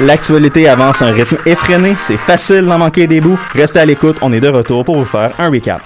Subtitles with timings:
[0.00, 3.38] L'actualité avance à un rythme effréné, c'est facile d'en manquer des bouts.
[3.52, 5.82] Restez à l'écoute, on est de retour pour vous faire un recap.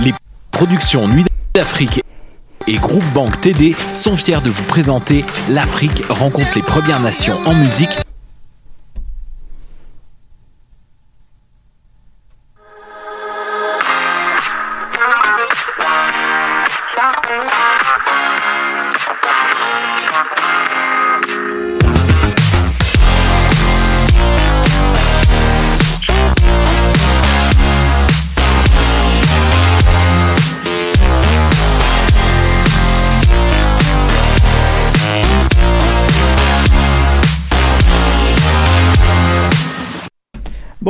[0.00, 0.14] Les
[0.50, 2.02] productions Nuit d'Afrique
[2.66, 7.52] et Groupe Banque TD sont fiers de vous présenter L'Afrique rencontre les Premières Nations en
[7.52, 7.90] musique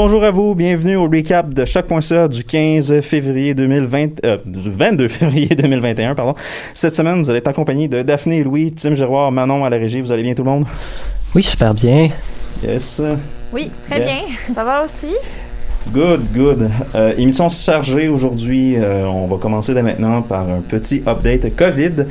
[0.05, 5.07] Bonjour à vous, bienvenue au recap de Choc.ca du 15 février 2020, euh, du 22
[5.07, 6.35] février 2021, pardon.
[6.75, 9.77] Cette semaine, vous allez être accompagné de Daphné et Louis, Tim Giroir, Manon à la
[9.77, 10.01] régie.
[10.01, 10.65] Vous allez bien tout le monde?
[11.37, 12.09] Oui, super bien.
[12.65, 13.01] Yes.
[13.53, 14.07] Oui, très Yeah.
[14.07, 14.23] bien.
[14.53, 15.15] Ça va aussi?
[15.93, 16.69] Good, good.
[16.97, 18.75] Euh, émission chargée aujourd'hui.
[18.77, 22.07] Euh, on va commencer dès maintenant par un petit update COVID.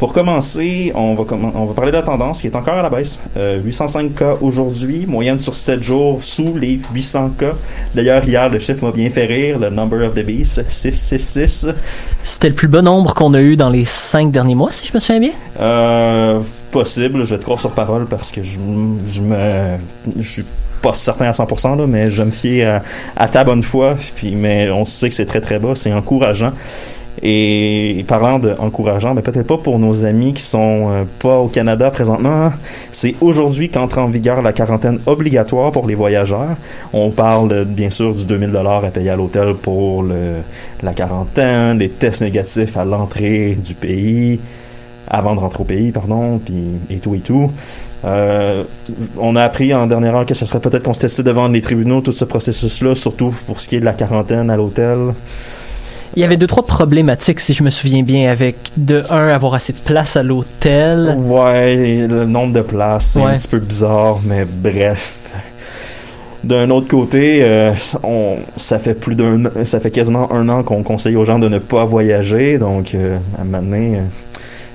[0.00, 2.80] Pour commencer, on va, commen- on va parler de la tendance qui est encore à
[2.82, 3.20] la baisse.
[3.36, 7.52] Euh, 805 cas aujourd'hui, moyenne sur 7 jours sous les 800 cas.
[7.94, 11.68] D'ailleurs, hier, le chiffre m'a bien fait rire, le number of the beast, 666.
[12.24, 14.92] C'était le plus bas nombre qu'on a eu dans les cinq derniers mois, si je
[14.94, 15.32] me souviens bien.
[15.60, 16.40] Euh,
[16.70, 18.58] possible, je vais te croire sur parole parce que je,
[19.06, 19.76] je me
[20.18, 20.44] je suis
[20.80, 22.82] pas certain à 100% là, mais je me fie à,
[23.18, 26.52] à ta bonne foi puis mais on sait que c'est très très bas, c'est encourageant.
[27.22, 31.48] Et parlant de encourageant, mais peut-être pas pour nos amis qui sont euh, pas au
[31.48, 32.52] Canada présentement, hein.
[32.92, 36.56] c'est aujourd'hui qu'entre en vigueur la quarantaine obligatoire pour les voyageurs.
[36.94, 40.36] On parle bien sûr du 2000 dollars à payer à l'hôtel pour le,
[40.82, 44.40] la quarantaine, les tests négatifs à l'entrée du pays,
[45.06, 47.50] avant de rentrer au pays, pardon, puis et tout et tout.
[48.04, 48.64] Euh,
[49.18, 52.12] on a appris en dernière heure que ce serait peut-être testait devant les tribunaux, tout
[52.12, 55.12] ce processus-là, surtout pour ce qui est de la quarantaine à l'hôtel.
[56.16, 59.54] Il y avait deux, trois problématiques, si je me souviens bien, avec de un, avoir
[59.54, 61.16] assez de place à l'hôtel.
[61.18, 63.32] Ouais, le nombre de places, c'est Ouais.
[63.32, 65.16] un petit peu bizarre, mais bref.
[66.42, 67.72] D'un autre côté, euh,
[68.02, 71.48] on, ça fait plus d'un, ça fait quasiment un an qu'on conseille aux gens de
[71.48, 74.00] ne pas voyager, donc euh, à un moment donné, euh,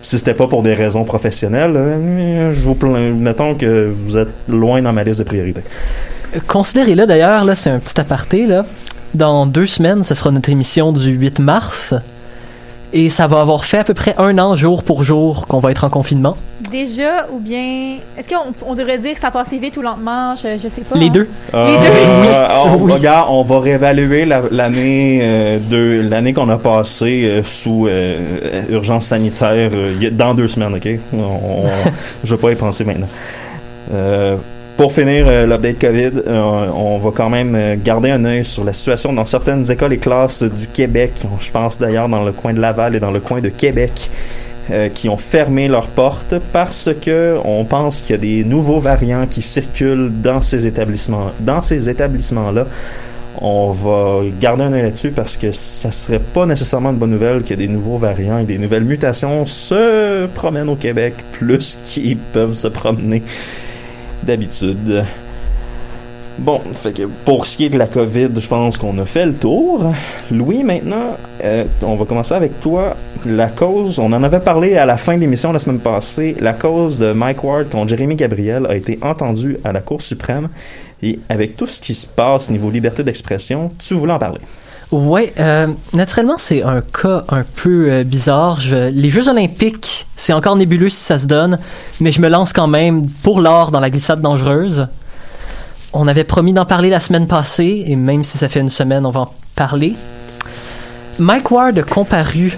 [0.01, 4.29] si c'était pas pour des raisons professionnelles, euh, je vous plains, mettons que vous êtes
[4.47, 5.63] loin dans ma liste de priorités.
[6.47, 8.65] Considérez-le d'ailleurs, là, c'est un petit aparté, là.
[9.15, 11.93] Dans deux semaines, ce sera notre émission du 8 mars.
[12.93, 15.71] Et ça va avoir fait à peu près un an, jour pour jour, qu'on va
[15.71, 16.37] être en confinement.
[16.71, 17.97] Déjà, ou bien.
[18.17, 20.35] Est-ce qu'on on devrait dire que ça passe vite ou lentement?
[20.35, 20.97] Je, je sais pas.
[20.97, 21.11] Les hein.
[21.13, 21.27] deux.
[21.53, 21.83] Les deux.
[21.83, 22.91] Euh, on, Oui.
[22.93, 24.43] regarde, on va réévaluer la-
[25.23, 30.47] euh, de l'année qu'on a passée euh, sous euh, urgence sanitaire euh, a- dans deux
[30.47, 30.87] semaines, ok?
[31.13, 31.63] On, on-
[32.23, 33.07] je vais pas y penser maintenant.
[34.77, 38.65] Pour finir euh, l'update COVID, euh, on va quand même euh, garder un œil sur
[38.65, 41.13] la situation dans certaines écoles et classes du Québec.
[41.39, 44.09] Je pense d'ailleurs dans le coin de Laval et dans le coin de Québec.
[44.95, 49.27] qui ont fermé leurs portes parce que on pense qu'il y a des nouveaux variants
[49.27, 52.65] qui circulent dans ces établissements dans ces établissements là
[53.39, 57.43] on va garder un œil là-dessus parce que ça serait pas nécessairement une bonne nouvelle
[57.43, 62.55] que des nouveaux variants et des nouvelles mutations se promènent au Québec plus qu'ils peuvent
[62.55, 63.21] se promener
[64.25, 65.05] d'habitude.
[66.37, 69.25] Bon, fait que pour ce qui est de la COVID, je pense qu'on a fait
[69.25, 69.93] le tour.
[70.29, 72.97] Louis, maintenant, euh, on va commencer avec toi.
[73.25, 76.51] La cause, on en avait parlé à la fin de l'émission la semaine passée, la
[76.51, 80.49] cause de Mike Ward contre Jérémy Gabriel a été entendue à la Cour suprême.
[81.01, 84.41] Et avec tout ce qui se passe niveau liberté d'expression, tu voulais en parler.
[84.91, 88.59] Ouais, euh, naturellement, c'est un cas un peu euh, bizarre.
[88.91, 91.57] Les Jeux Olympiques, c'est encore nébuleux si ça se donne,
[91.99, 94.87] mais je me lance quand même pour l'or dans la glissade dangereuse.
[95.93, 99.05] On avait promis d'en parler la semaine passée, et même si ça fait une semaine,
[99.05, 99.95] on va en parler.
[101.17, 102.57] Mike Ward a comparu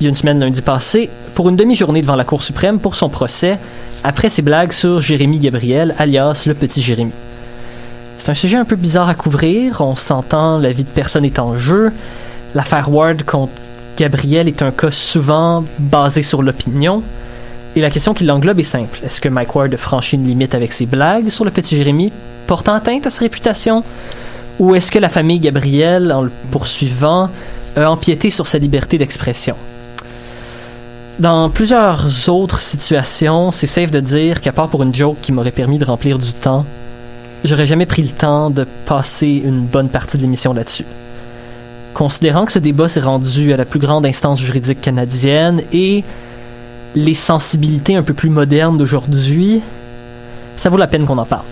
[0.00, 2.96] il y a une semaine lundi passé pour une demi-journée devant la Cour suprême pour
[2.96, 3.58] son procès
[4.02, 7.12] après ses blagues sur Jérémy Gabriel, alias le petit Jérémy.
[8.18, 9.80] C'est un sujet un peu bizarre à couvrir.
[9.80, 11.92] On s'entend, la vie de personne est en jeu.
[12.54, 13.52] L'affaire Ward contre
[13.96, 17.02] Gabriel est un cas souvent basé sur l'opinion.
[17.76, 19.00] Et la question qui l'englobe est simple.
[19.04, 22.12] Est-ce que Mike Ward a franchi une limite avec ses blagues sur le petit Jérémy,
[22.46, 23.82] portant atteinte à sa réputation?
[24.60, 27.28] Ou est-ce que la famille Gabriel, en le poursuivant,
[27.76, 29.56] a empiété sur sa liberté d'expression?
[31.18, 35.50] Dans plusieurs autres situations, c'est safe de dire qu'à part pour une joke qui m'aurait
[35.50, 36.64] permis de remplir du temps,
[37.44, 40.86] j'aurais jamais pris le temps de passer une bonne partie de l'émission là-dessus.
[41.92, 46.02] Considérant que ce débat s'est rendu à la plus grande instance juridique canadienne et
[46.94, 49.62] les sensibilités un peu plus modernes d'aujourd'hui,
[50.56, 51.44] ça vaut la peine qu'on en parle.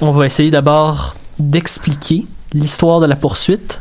[0.00, 3.80] On va essayer d'abord d'expliquer l'histoire de la poursuite.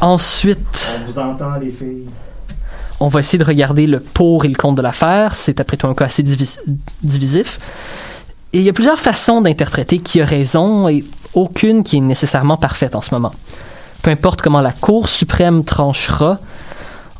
[0.00, 2.08] Ensuite, On vous entend, les filles.
[3.00, 5.34] On va essayer de regarder le pour et le contre de l'affaire.
[5.34, 6.58] C'est après tout un cas assez divis-
[7.02, 7.58] divisif.
[8.52, 11.04] Et il y a plusieurs façons d'interpréter qui a raison et
[11.34, 13.32] aucune qui est nécessairement parfaite en ce moment.
[14.02, 16.38] Peu importe comment la Cour suprême tranchera,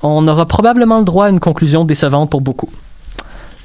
[0.02, 2.68] on aura probablement le droit à une conclusion décevante pour beaucoup.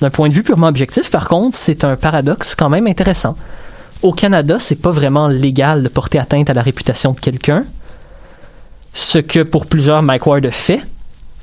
[0.02, 3.36] D'un point de vue purement objectif, par contre, c'est un paradoxe quand même intéressant.
[4.04, 7.64] Au Canada, c'est pas vraiment légal de porter atteinte à la réputation de quelqu'un,
[8.94, 10.82] ce que pour plusieurs Mike Ward fait,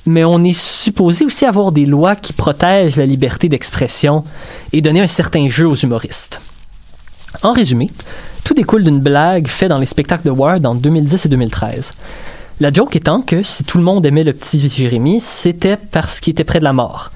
[0.06, 4.24] mais on est supposé aussi avoir des lois qui protègent la liberté d'expression
[4.72, 6.40] et donner un certain jeu aux humoristes.
[7.42, 7.90] En résumé,
[8.44, 11.92] tout découle d'une blague faite dans les spectacles de Ward en 2010 et 2013.
[12.60, 16.32] La joke étant que si tout le monde aimait le petit Jérémy, c'était parce qu'il
[16.32, 17.10] était près de la mort.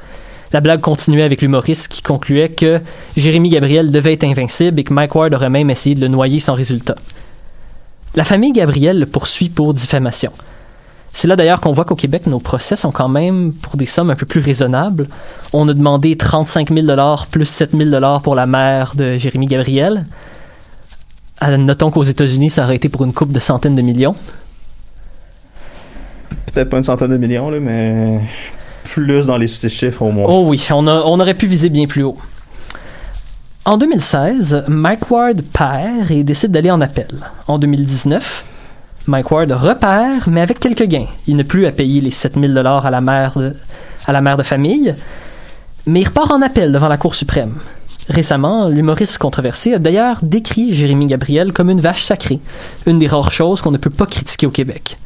[0.52, 2.80] La blague continuait avec l'humoriste qui concluait que
[3.16, 6.40] Jérémy Gabriel devait être invincible et que Mike Ward aurait même essayé de le noyer
[6.40, 6.94] sans résultat.
[8.14, 10.32] La famille Gabriel le poursuit pour diffamation.
[11.18, 14.10] C'est là d'ailleurs qu'on voit qu'au Québec, nos procès sont quand même pour des sommes
[14.10, 15.08] un peu plus raisonnables.
[15.54, 16.86] On a demandé 35 000
[17.30, 20.04] plus 7 000 pour la mère de Jérémy Gabriel.
[21.42, 24.14] Euh, Notons qu'aux États-Unis, ça aurait été pour une coupe de centaines de millions.
[26.52, 28.20] Peut-être pas une centaine de millions, là, mais
[28.84, 30.26] plus dans les six chiffres au moins.
[30.28, 32.18] Oh oui, on, a- on aurait pu viser bien plus haut.
[33.64, 37.08] En 2016, Mike Ward perd et décide d'aller en appel.
[37.48, 38.44] En 2019,
[39.06, 41.06] Mike Ward repère, mais avec quelques gains.
[41.26, 43.54] Il n'a plus à payer les 7000 dollars à la mère de,
[44.06, 44.94] à la mère de famille,
[45.86, 47.54] mais il repart en appel devant la Cour suprême.
[48.08, 52.40] Récemment, l'humoriste controversé a d'ailleurs décrit Jérémy Gabriel comme une vache sacrée,
[52.86, 54.96] une des rares choses qu'on ne peut pas critiquer au Québec.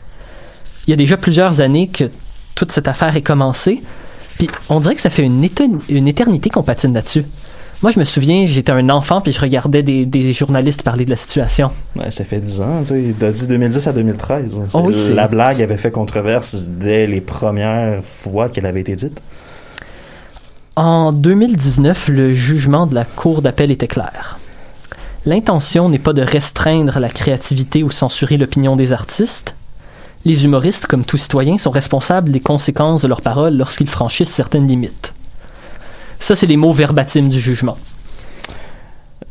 [0.87, 2.11] Il y a déjà plusieurs années que
[2.55, 3.82] toute cette affaire est commencée,
[4.38, 7.25] puis on dirait que ça fait une, éternité qu'on patine là-dessus.
[7.82, 11.11] Moi, je me souviens, j'étais un enfant puis je regardais des, des journalistes parler de
[11.11, 11.71] la situation.
[11.97, 14.44] Ouais, ça fait 10 ans, tu sais, de 10 2010 à 2013.
[14.69, 18.82] C'est- Oh oui, c'est- la blague avait fait controverse dès les premières fois qu'elle avait
[18.82, 19.21] été dite.
[20.77, 24.38] En 2019, le jugement de la Cour d'appel était clair.
[25.26, 29.55] L'intention n'est pas de restreindre la créativité ou censurer l'opinion des artistes.
[30.25, 34.67] Les humoristes, comme tout citoyen, sont responsables des conséquences de leurs paroles lorsqu'ils franchissent certaines
[34.67, 35.12] limites.
[36.21, 37.77] Ça, c'est les mots verbatim du jugement.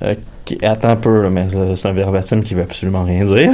[0.01, 3.51] Attends un peu, là, mais euh, c'est un verbatim qui veut absolument rien dire.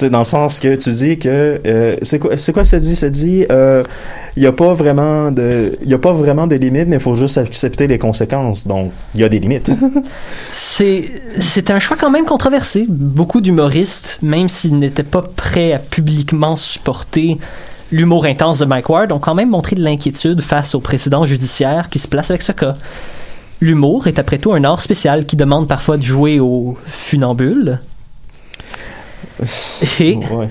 [0.00, 2.96] dans le sens que tu dis que euh, c'est quoi c'est quoi ça dit?
[2.96, 3.46] Ça dit
[4.36, 7.02] il y a pas vraiment de il y a pas vraiment de limites mais il
[7.02, 9.70] faut juste accepter les conséquences donc il y a des limites
[10.52, 11.04] C'est
[11.38, 12.86] c'est un choix quand même controversé.
[12.88, 17.38] Beaucoup d'humoristes, même s'ils n'étaient pas prêts à publiquement supporter
[17.92, 21.88] l'humour intense de Mike Ward, ont quand même montré de l'inquiétude face au précédent judiciaire
[21.90, 22.74] qui se place avec ce cas.
[23.60, 27.78] L'humour est après tout un art spécial qui demande parfois de jouer au funambule.
[30.00, 30.48] Et ouais.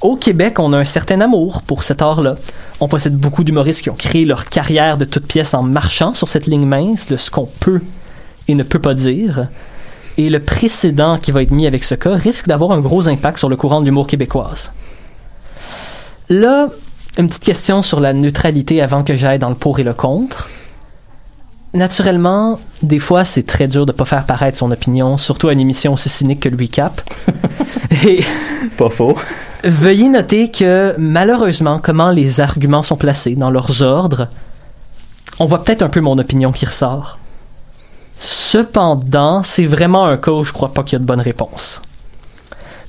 [0.00, 2.36] au Québec, on a un certain amour pour cet art-là.
[2.80, 6.28] On possède beaucoup d'humoristes qui ont créé leur carrière de toutes pièces en marchant sur
[6.28, 7.80] cette ligne mince de ce qu'on peut
[8.48, 9.46] et ne peut pas dire.
[10.18, 13.38] Et le précédent qui va être mis avec ce cas risque d'avoir un gros impact
[13.38, 14.72] sur le courant de l'humour québécoise.
[16.28, 16.68] Là,
[17.18, 20.48] une petite question sur la neutralité avant que j'aille dans le pour et le contre.
[21.74, 25.60] Naturellement, des fois, c'est très dur de pas faire paraître son opinion, surtout à une
[25.60, 27.00] émission aussi cynique que Louis Cap.
[28.04, 28.24] et
[28.76, 29.16] pas faux
[29.64, 34.28] Veuillez noter que malheureusement, comment les arguments sont placés dans leurs ordres,
[35.38, 37.18] on voit peut-être un peu mon opinion qui ressort.
[38.18, 41.80] Cependant, c'est vraiment un cas où je crois pas qu'il y a de bonne réponse.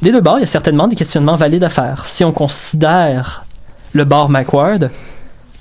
[0.03, 2.05] Des deux bords, il y a certainement des questionnements valides à faire.
[2.05, 3.45] Si on considère
[3.93, 4.89] le bord Mike Ward,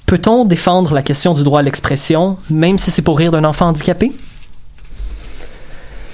[0.06, 3.66] peut-on défendre la question du droit à l'expression, même si c'est pour rire d'un enfant
[3.68, 4.10] handicapé?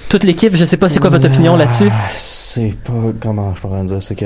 [0.09, 1.89] Toute l'équipe, je sais pas c'est quoi votre opinion là-dessus.
[1.91, 4.25] Ah, c'est pas comment je pourrais dire c'est que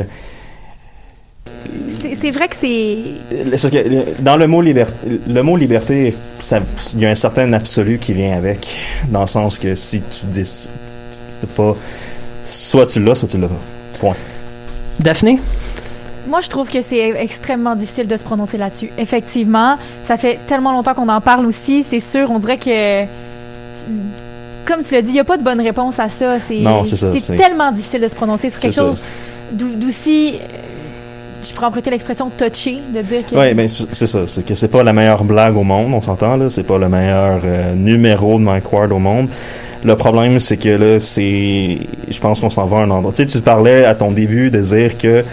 [2.21, 3.69] C'est vrai que c'est.
[3.69, 4.95] que le- dans le mot liberté
[5.27, 6.59] le mot liberté ça-
[6.93, 8.77] il y a un certain absolu qui vient avec
[9.09, 10.71] dans le sens que si tu décides
[11.55, 11.75] pas
[12.43, 13.55] soit tu l'as soit tu l'as pas
[14.99, 15.39] Daphné?
[16.27, 18.89] Moi, je trouve que c'est extrêmement difficile de se prononcer là-dessus.
[18.97, 21.85] Effectivement, ça fait tellement longtemps qu'on en parle aussi.
[21.89, 23.03] C'est sûr, on dirait que.
[24.65, 26.37] Comme tu l'as dit, il n'y a pas de bonne réponse à ça.
[26.47, 28.81] C'est Non, c'est ça, c'est- C'est tellement difficile de se prononcer sur quelque ça.
[28.81, 29.03] chose
[29.51, 30.35] d'aussi.
[30.35, 30.45] euh,
[31.45, 33.35] Je pourrais emprunter l'expression touché, de dire que.
[33.35, 34.19] Ouais, ben c'est c'est ça.
[34.27, 36.49] C'est que c'est pas la meilleure blague au monde, on s'entend là.
[36.49, 39.27] C'est pas le meilleur euh, numéro de Mike Ward au monde.
[39.85, 41.77] Le problème, c'est que là, c'est.
[42.09, 43.11] Je pense qu'on s'en va à un endroit.
[43.11, 45.23] Tu sais, tu parlais à ton début de dire que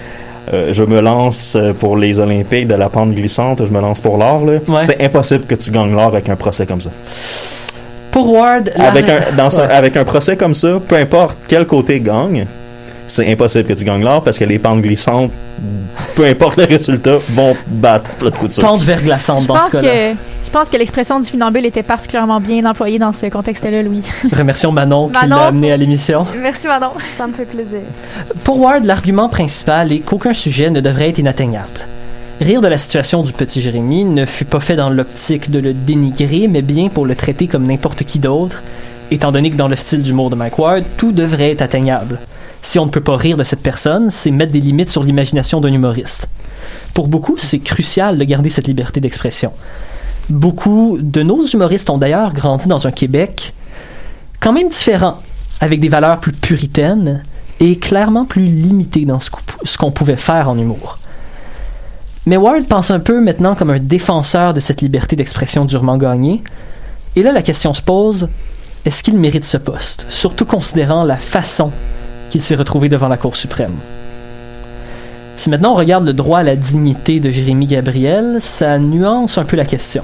[0.52, 4.00] euh, je me lance euh, pour les Olympiques de la pente glissante, je me lance
[4.00, 4.42] pour l'or.
[4.42, 4.58] Ouais.
[4.80, 6.90] C'est impossible que tu gagnes l'or avec un procès comme ça.
[8.10, 12.00] Pour Ward, Avec un, dans un- avec un procès comme ça, peu importe quel côté
[12.00, 12.44] gagne,
[13.10, 15.30] c'est impossible que tu gagnes l'or parce que les pentes glissantes,
[16.16, 18.62] peu importe le résultat, vont battre plat de couture.
[18.62, 20.12] pente verglaçante Je dans pense ce cas-là.
[20.12, 24.02] que je pense que l'expression du funambule était particulièrement bien employée dans ce contexte-là, Louis.
[24.32, 25.36] Remercions Manon qui Manon.
[25.36, 26.26] l'a amené à l'émission.
[26.42, 26.88] Merci, Manon.
[27.16, 27.80] Ça me fait plaisir.
[28.42, 31.86] Pour Ward, l'argument principal est qu'aucun sujet ne devrait être inatteignable.
[32.40, 35.72] Rire de la situation du petit Jérémy ne fut pas fait dans l'optique de le
[35.74, 38.62] dénigrer, mais bien pour le traiter comme n'importe qui d'autre,
[39.12, 42.18] étant donné que dans le style d'humour de Mike Ward, tout devrait être atteignable.
[42.62, 45.60] Si on ne peut pas rire de cette personne, c'est mettre des limites sur l'imagination
[45.60, 46.28] d'un humoriste.
[46.94, 49.52] Pour beaucoup, c'est crucial de garder cette liberté d'expression.
[50.28, 53.54] Beaucoup de nos humoristes ont d'ailleurs grandi dans un Québec
[54.40, 55.18] quand même différent,
[55.60, 57.22] avec des valeurs plus puritaines
[57.60, 60.98] et clairement plus limité dans ce qu'on pouvait faire en humour.
[62.26, 66.42] Mais Ward pense un peu maintenant comme un défenseur de cette liberté d'expression durement gagnée.
[67.16, 68.28] Et là, la question se pose
[68.84, 70.06] est-ce qu'il mérite ce poste?
[70.08, 71.70] Surtout considérant la façon
[72.30, 73.74] qu'il s'est retrouvé devant la Cour suprême.
[75.36, 79.44] Si maintenant on regarde le droit à la dignité de Jérémy Gabriel, ça nuance un
[79.44, 80.02] peu la question.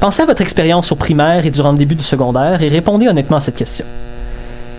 [0.00, 3.38] Pensez à votre expérience au primaire et durant le début du secondaire et répondez honnêtement
[3.38, 3.84] à cette question.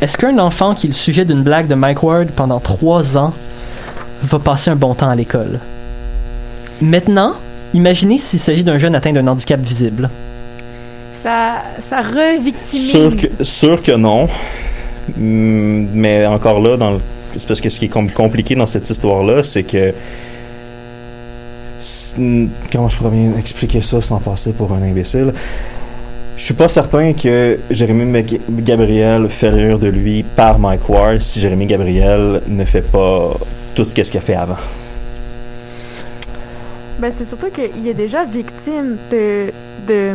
[0.02, 3.34] Est-ce qu'un enfant qui est le sujet d'une blague de Mike Ward pendant trois ans
[4.24, 5.60] va passer un bon temps à l'école?
[6.82, 7.34] Maintenant,
[7.74, 10.10] imaginez s'il s'agit d'un jeune atteint d'un handicap visible.
[11.24, 12.92] Ça, ça revictimise.
[12.92, 14.28] Sûr que, sûr que non.
[15.16, 16.78] Hmm, Mais encore là,
[17.38, 19.94] c'est parce que ce qui est com- compliqué dans cette histoire-là, c'est que.
[22.72, 25.34] Comment je pourrais bien expliquer ça sans passer pour un imbécile?
[26.38, 28.24] Je suis pas certain que Jérémy
[28.60, 33.38] Gabriel fait rire de lui par Mike Ward si Jérémy Gabriel ne fait pas
[33.74, 34.58] tout ce qu'il a fait avant.
[37.00, 39.48] Ben, c'est surtout qu'il est déjà victime de,
[39.88, 40.14] de,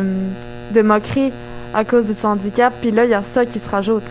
[0.73, 1.31] de moqueries
[1.73, 4.09] à cause de son handicap, puis là, il y a ça qui se rajoute.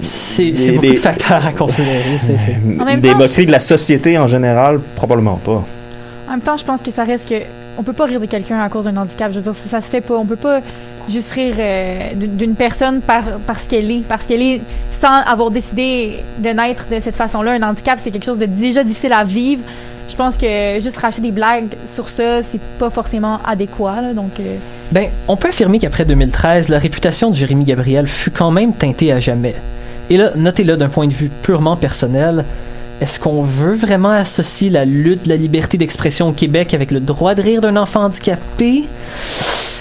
[0.00, 2.18] C'est beaucoup des- de facteurs à considérer.
[2.26, 5.64] c'est- c'est- En même Des temps, moqueries de la société en général, probablement pas.
[6.28, 7.34] En même temps, je pense que ça reste que
[7.78, 9.30] on peut pas rire de quelqu'un à cause d'un handicap.
[9.32, 10.14] Je veux dire, ça, ça se fait pas.
[10.14, 10.60] On peut pas
[11.10, 14.60] juste rire euh, d'une d'une personne par, parce qu'elle est, parce qu'elle est
[14.92, 17.52] sans avoir décidé de naître de cette façon-là.
[17.52, 19.62] Un handicap, c'est quelque chose de déjà difficile à vivre.
[20.08, 24.00] Je pense que juste racheter des blagues sur ça, c'est pas forcément adéquat.
[24.02, 24.12] là.
[24.12, 24.56] donc, euh,
[24.92, 29.12] Ben, on peut affirmer qu'après 2013, la réputation de Jérémy Gabriel fut quand même teintée
[29.12, 29.54] à jamais.
[30.10, 32.44] Et là, notez-le d'un point de vue purement personnel.
[33.00, 37.00] Est-ce qu'on veut vraiment associer la lutte de la liberté d'expression au Québec avec le
[37.00, 38.84] droit de rire d'un enfant handicapé?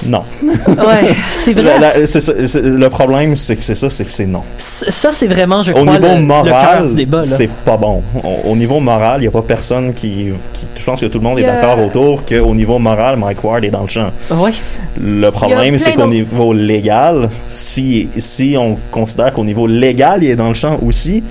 [0.07, 0.23] Non.
[0.43, 1.63] Ouais, c'est vrai.
[1.63, 4.41] La- la- c'est ça- c'est- le problème, c'est que c'est ça, c'est que c'est non.
[4.57, 7.17] Ça, c'est vraiment, je Au crois, niveau le, le cœur moral, du débat.
[7.17, 7.23] là.
[7.23, 8.01] c'est pas bon.
[8.23, 11.19] Au, au niveau moral, il n'y a pas personne qui, qui- Je pense que tout
[11.19, 14.09] le monde est d'accord autour qu'au niveau moral, Mike Ward est dans le champ.
[14.31, 14.51] Ouais.
[15.01, 20.31] Le problème, c'est qu'au d'autres- niveau légal, si, si on considère qu'au niveau légal, il
[20.31, 21.23] est dans le champ aussi.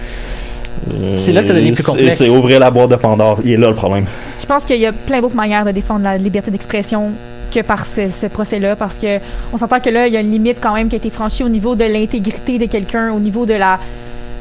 [0.93, 2.17] euh, C'est là que ça devient plus c'est- complexe.
[2.17, 3.39] C'est ouvrir la boîte de Pandore.
[3.45, 4.07] Il est là le problème.
[4.41, 7.11] je pense qu'il y a plein d'autres manières de défendre la liberté d'expression
[7.53, 9.19] que par ce, ce procès-là, parce que
[9.53, 11.45] on s'entend que là, il y a une limite quand même qui a été franchie
[11.45, 13.79] au niveau de l'intégrité de quelqu'un, au niveau de la.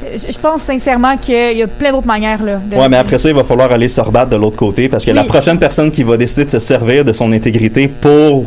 [0.04, 2.58] Je pense sincèrement qu'il y a plein d'autres manières là.
[2.64, 2.76] De...
[2.76, 5.12] Ouais, mais après ça, il va falloir aller se rebattre de l'autre côté parce que
[5.12, 8.46] la prochaine personne qui va décider de se servir de son intégrité pour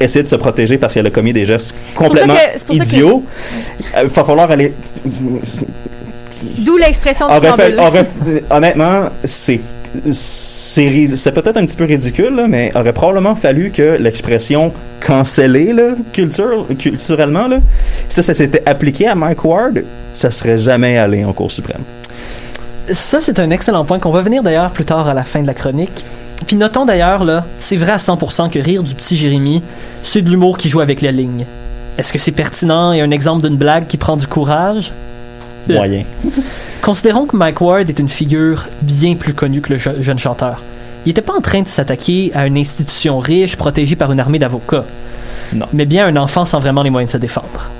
[0.00, 3.22] essayer de se protéger parce qu'elle a commis des gestes complètement que- que- idiots,
[3.96, 4.72] euh, il va falloir aller.
[6.58, 8.06] D'où l'expression aurait-
[8.50, 9.60] honnêtement, c'est
[10.12, 14.72] c'est peut-être un petit peu ridicule, là, mais aurait probablement fallu que l'expression
[15.08, 17.60] là, culture, culturellement, là,
[18.08, 21.82] ça, ça s'était appliqué à Mike Ward, ça serait jamais allé en Cour suprême.
[22.92, 25.46] Ça, c'est un excellent point qu'on va venir d'ailleurs plus tard à la fin de
[25.46, 26.04] la chronique.
[26.46, 29.62] Puis notons d'ailleurs, là, c'est vrai à 100% que rire du petit Jérémy,
[30.02, 31.44] c'est de l'humour qui joue avec la ligne.
[31.98, 34.92] Est-ce que c'est pertinent et un exemple d'une blague qui prend du courage?
[35.68, 36.04] Moyen.
[36.82, 40.62] Considérons que Mike Ward est une figure bien plus connue que le je- jeune chanteur.
[41.04, 44.38] Il n'était pas en train de s'attaquer à une institution riche protégée par une armée
[44.38, 44.84] d'avocats.
[45.52, 45.66] Non.
[45.72, 47.70] Mais bien un enfant sans vraiment les moyens de se défendre.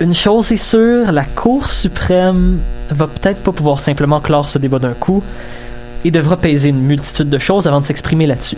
[0.00, 2.58] Une chose est sûre, la Cour suprême
[2.90, 5.22] va peut-être pas pouvoir simplement clore ce débat d'un coup
[6.04, 8.56] et devra peser une multitude de choses avant de s'exprimer là-dessus.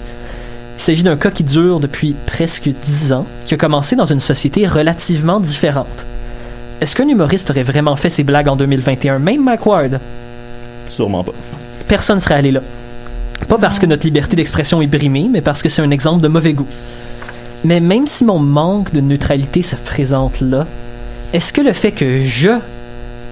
[0.78, 4.20] Il s'agit d'un cas qui dure depuis presque dix ans, qui a commencé dans une
[4.20, 6.06] société relativement différente.
[6.82, 10.00] Est-ce qu'un humoriste aurait vraiment fait ses blagues en 2021, même Mike Ward?
[10.88, 11.30] Sûrement pas.
[11.86, 12.60] Personne serait allé là.
[13.46, 16.26] Pas parce que notre liberté d'expression est brimée, mais parce que c'est un exemple de
[16.26, 16.66] mauvais goût.
[17.62, 20.66] Mais même si mon manque de neutralité se présente là,
[21.32, 22.50] est-ce que le fait que je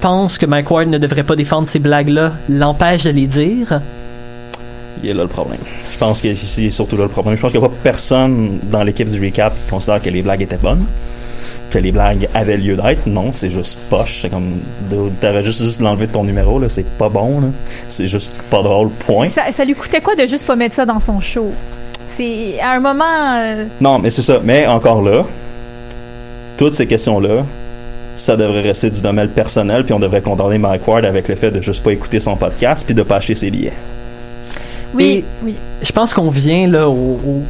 [0.01, 3.81] pense que Mike Ward ne devrait pas défendre ces blagues-là l'empêche de les dire?
[5.03, 5.59] Il est là le problème.
[5.93, 7.35] Je pense que c'est surtout là le problème.
[7.35, 10.23] Je pense qu'il n'y a pas personne dans l'équipe du recap qui considère que les
[10.23, 10.85] blagues étaient bonnes,
[11.71, 13.07] que les blagues avaient lieu d'être.
[13.07, 14.21] Non, c'est juste poche.
[14.23, 14.61] C'est comme,
[15.21, 16.69] t'avais juste, juste l'enlever de ton numéro, là.
[16.69, 17.47] C'est pas bon, là.
[17.89, 19.29] C'est juste pas drôle, point.
[19.29, 21.53] Ça, ça lui coûtait quoi de juste pas mettre ça dans son show?
[22.09, 23.05] C'est à un moment.
[23.39, 24.41] euh, Non, mais c'est ça.
[24.43, 25.25] Mais encore là,
[26.57, 27.45] toutes ces questions-là,
[28.17, 31.51] ça devrait rester du domaine personnel, puis on devrait condamner Mike Ward avec le fait
[31.51, 33.73] de juste pas écouter son podcast, puis de pas acheter ses billets.
[34.93, 35.55] Oui, Et- oui.
[35.83, 37.43] Je pense qu'on vient là au, au-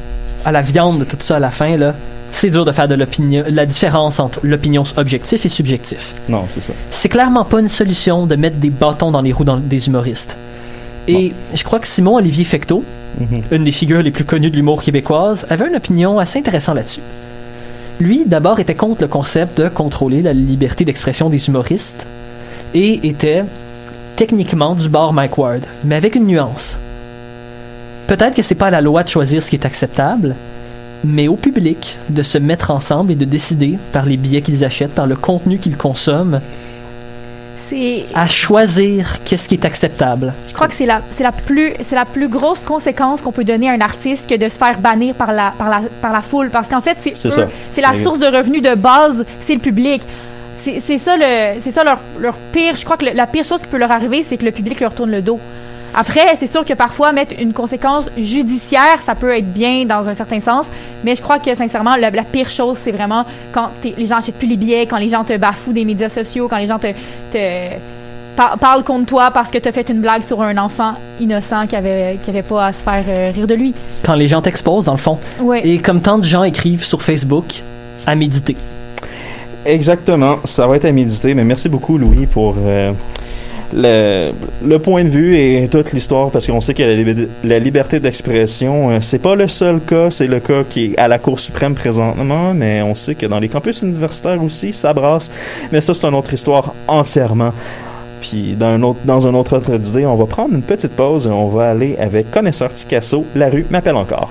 [0.44, 1.94] à la viande de tout ça à la fin là.
[2.32, 6.14] C'est dur de faire de l'opinion, la différence entre l'opinion objective et subjectif.
[6.28, 6.72] Non, c'est ça.
[6.90, 10.36] C'est clairement pas une solution de mettre des bâtons dans les roues dans- des humoristes.
[11.08, 12.84] Et je crois que Simon Olivier Fecteau,
[13.18, 13.42] Mhm.
[13.50, 17.00] une des figures les plus connues de l'humour québécoise, avait une opinion assez intéressante là-dessus.
[17.98, 22.06] Lui, d'abord, était contre le concept de contrôler la liberté d'expression des humoristes
[22.74, 23.44] et était
[24.16, 26.78] techniquement du bord Mike Ward, mais avec une nuance.
[28.06, 30.34] Peut-être que c'est pas à la loi de choisir ce qui est acceptable,
[31.04, 34.94] mais au public de se mettre ensemble et de décider, par les billets qu'ils achètent,
[34.94, 36.40] par le contenu qu'ils consomment,
[38.16, 40.34] à choisir qu'est-ce qui est acceptable.
[40.48, 43.44] Je crois que c'est la, c'est la plus, c'est la plus grosse conséquence qu'on peut
[43.44, 46.20] donner à un artiste que de se faire bannir par la, par la, par la
[46.20, 47.48] foule, parce qu'en fait, c'est C'est eux- ça.
[47.72, 50.02] c'est la source de revenus de base, c'est le public.
[50.62, 52.76] C'est c'est ça le, c'est ça leur, leur pire.
[52.76, 54.80] Je crois que le- la pire chose qui peut leur arriver, c'est que le public
[54.80, 55.38] leur tourne le dos.
[55.94, 60.14] Après, c'est sûr que parfois mettre une conséquence judiciaire, ça peut être bien dans un
[60.14, 60.66] certain sens,
[61.04, 64.38] mais je crois que sincèrement, la, la pire chose, c'est vraiment quand les gens achètent
[64.38, 66.88] plus les billets, quand les gens te bafouent des médias sociaux, quand les gens te,
[67.32, 67.38] te
[68.36, 71.66] par- parlent contre toi parce que tu as fait une blague sur un enfant innocent
[71.66, 73.74] qui avait, qui avait pas à se faire euh, rire de lui.
[74.04, 75.18] Quand les gens t'exposent, dans le fond.
[75.40, 75.66] Ouais.
[75.66, 77.62] Et comme tant de gens écrivent sur Facebook,
[78.06, 78.56] à méditer.
[79.66, 82.92] Exactement, ça va être à méditer, mais merci beaucoup Louis pour euh,
[83.72, 84.32] le,
[84.64, 88.90] le point de vue et toute l'histoire, parce qu'on sait que la, la liberté d'expression,
[88.90, 91.74] euh, c'est pas le seul cas, c'est le cas qui est à la Cour suprême
[91.74, 95.30] présentement, mais on sait que dans les campus universitaires aussi, ça brasse,
[95.72, 97.52] mais ça c'est une autre histoire entièrement.
[98.20, 101.26] Puis dans un autre, dans un autre ordre d'idée, on va prendre une petite pause
[101.26, 104.30] et on va aller avec Connaisseur Ticasso, La rue m'appelle encore.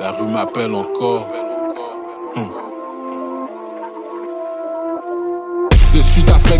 [0.00, 1.43] La rue m'appelle encore.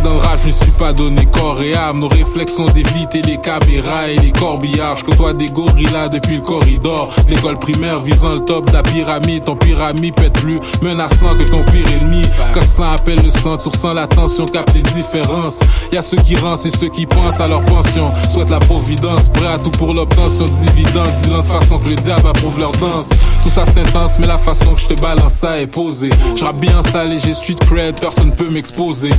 [0.03, 2.01] Dans le rap, je suis pas donné corps et âme.
[2.01, 4.97] Nos réflexes sont d'éviter les caméras et les corbillards.
[4.97, 7.09] Je côtoie des gorillas depuis le corridor.
[7.29, 9.45] L'école primaire visant le top de la pyramide.
[9.45, 12.25] Ton pyramide pète plus menaçant que ton pire ennemi.
[12.53, 15.61] Quand sang appelle le sang, tu ressens la tension, capte les différences.
[15.93, 18.11] Y a ceux qui rancent et ceux qui pensent à leur pension.
[18.33, 21.13] Souhaitent la providence, prêt à tout pour l'obtention de dividendes.
[21.23, 23.11] Disant de façon que le diable approuve leur danse.
[23.43, 26.11] Tout ça c'est intense, mais la façon que je te balance ça est posée.
[26.37, 29.11] Je bien salé, j'ai street cred, personne peut m'exposer.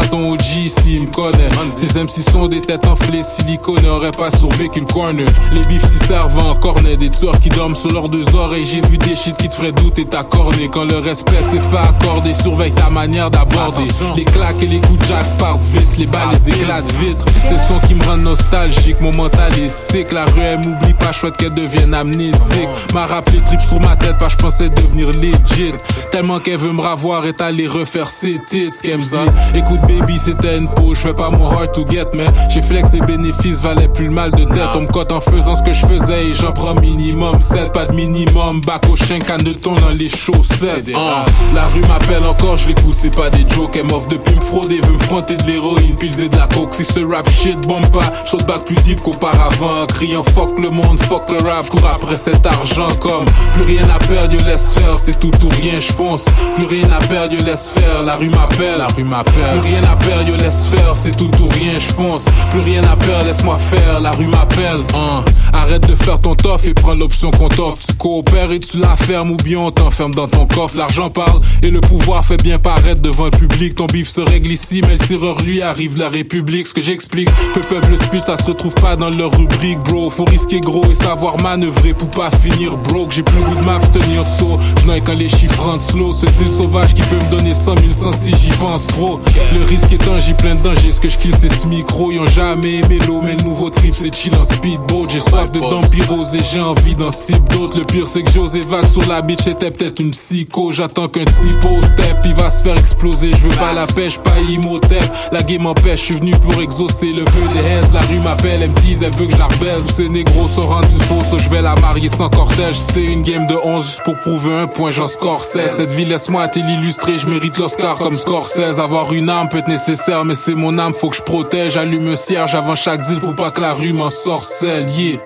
[0.00, 1.48] À ton OG s'il me connaît.
[1.70, 5.28] Ces MC sont des têtes enflées, silicone n'aurait pas survécu le corner.
[5.52, 8.64] Les bifs s'y servent en cornet, des tueurs qui dorment sur leurs deux oreilles.
[8.64, 10.68] J'ai vu des shit qui te feraient douter ta cornée.
[10.72, 13.84] Quand le respect s'est fait accorder, surveille ta manière d'aborder.
[14.16, 17.18] Les claques et les coups de jack partent vite, les balles les éclatent vite.
[17.44, 20.12] C'est le son qui me rend nostalgique, mon mental est sick.
[20.12, 22.68] La rue elle m'oublie pas, chouette qu'elle devienne amnésique.
[22.94, 25.74] M'a rappelé trip sur ma tête, pas je pensais devenir legit.
[26.10, 29.58] Tellement qu'elle veut me ravoir et aller refaire ses tits, qu'elle me dit.
[29.58, 32.94] Écoute baby, c'était une peau, je fais pas mon hard to get, mais j'ai flex
[32.94, 34.70] et bénéfices valaient plus le mal de tête.
[34.74, 37.86] On me cote en faisant ce que je faisais et j'en prends minimum 7, pas
[37.86, 38.60] de minimum.
[38.60, 40.90] Bac au chien, canne de thon dans les chaussettes.
[40.94, 41.24] Ah,
[41.54, 43.76] la rue m'appelle encore, je l'écoute, c'est pas des jokes.
[43.76, 46.74] Elle m'offre depuis me frauder, veut me fronter de l'héroïne, pilser de la coke.
[46.74, 49.86] Si ce rap shit bombe pas, saute back plus deep qu'auparavant.
[49.88, 53.88] Criant fuck le monde, fuck le rap, je cours après cet argent comme plus rien
[53.88, 56.26] à perdre, yo laisse faire, c'est tout ou rien, je fonce.
[56.54, 59.60] Plus rien à perdre, yo laisse faire, la rue m'appelle, la rue m'appelle.
[59.70, 62.24] Rien à perdre, yo laisse faire, c'est tout ou rien, je fonce.
[62.50, 64.80] Plus rien à perdre, laisse-moi faire, la rue m'appelle.
[64.96, 65.24] Hein.
[65.52, 67.86] Arrête de faire ton tof et prends l'option qu'on t'offre.
[67.86, 70.76] Tu coopères et tu la fermes ou bien on t'enferme dans ton coffre.
[70.76, 73.76] L'argent parle et le pouvoir fait bien paraître devant le public.
[73.76, 76.66] Ton bif se règle ici, mais le tireur lui arrive la République.
[76.66, 80.10] Ce que j'explique, peu peuvent le speed, ça se retrouve pas dans leur rubrique, bro.
[80.10, 83.12] Faut risquer gros et savoir manœuvrer pour pas finir broke.
[83.12, 84.58] J'ai plus le goût de m'abstenir saut.
[84.78, 86.12] Je quand les chiffres rentrent slow.
[86.12, 89.20] Ce deal sauvage qui peut me donner 100 000 sans si j'y pense trop.
[89.60, 90.90] Le risque étant, j'ai plein de dangers.
[90.90, 92.10] Ce que je kill, c'est ce micro.
[92.10, 95.08] Ils ont jamais aimé l'eau, mais le nouveau trip, c'est chill en speedboat.
[95.10, 97.78] J'ai soif de dampirose et j'ai envie d'en cible d'autres.
[97.78, 100.72] Le pire, c'est que j'ose vague sur la beach, c'était peut-être une psycho.
[100.72, 103.32] J'attends qu'un typo step, il va se faire exploser.
[103.32, 105.02] Je veux pas la pêche, pas Imhotep.
[105.30, 107.92] La game m'empêche, je suis venu pour exaucer le vœu des haises.
[107.92, 109.84] La rue m'appelle, elle me dit, elle veut que je la rebaise.
[109.94, 112.76] Ces négros sont rendus faux, je vais la marier sans cortège.
[112.76, 115.74] C'est une game de 11 juste pour prouver un point, j'en score 16.
[115.76, 118.80] Cette vie, laisse-moi te l'illustrer, je mérite l'Oscar comme score 16.
[118.80, 121.76] Avoir une âme peut être nécessaire, mais c'est mon âme, faut que je protège.
[121.76, 125.18] Allume un cierge avant chaque deal pour pas que la rue m'en sorcelle, yeah.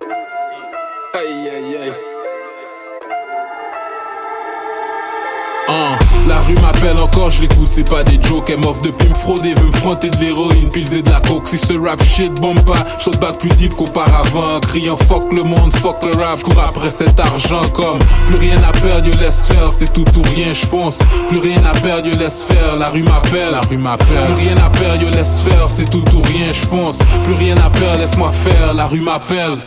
[6.93, 8.51] Encore, je l'écoute, c'est pas des jokes.
[8.51, 11.49] Elle m'offre depuis me frauder, veut me fronter de l'héroïne, pilser de la coke.
[11.49, 14.61] Si ce rap shit bombe pas, saute back plus deep qu'auparavant.
[14.61, 18.73] Criant fuck le monde, fuck le rap, cours après cet argent comme plus rien à
[18.73, 20.99] perdre, yo laisse faire, c'est tout ou rien, je fonce.
[21.29, 24.07] Plus rien à perdre, yo laisse faire, la rue m'appelle, la rue m'appelle.
[24.35, 26.99] Plus rien à perdre, yo laisse faire, c'est tout ou rien, je fonce.
[27.25, 29.59] Plus rien à perdre, laisse-moi faire, la rue m'appelle.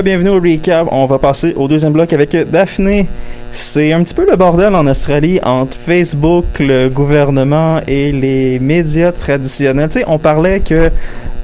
[0.00, 0.88] Bienvenue au recap.
[0.90, 3.06] On va passer au deuxième bloc avec Daphné.
[3.50, 9.12] C'est un petit peu le bordel en Australie entre Facebook, le gouvernement et les médias
[9.12, 9.90] traditionnels.
[9.90, 10.90] Tu sais, on parlait que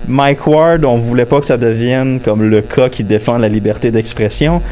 [0.08, 3.90] Mike Ward, on voulait pas que ça devienne comme le cas qui défend la liberté
[3.90, 4.62] d'expression.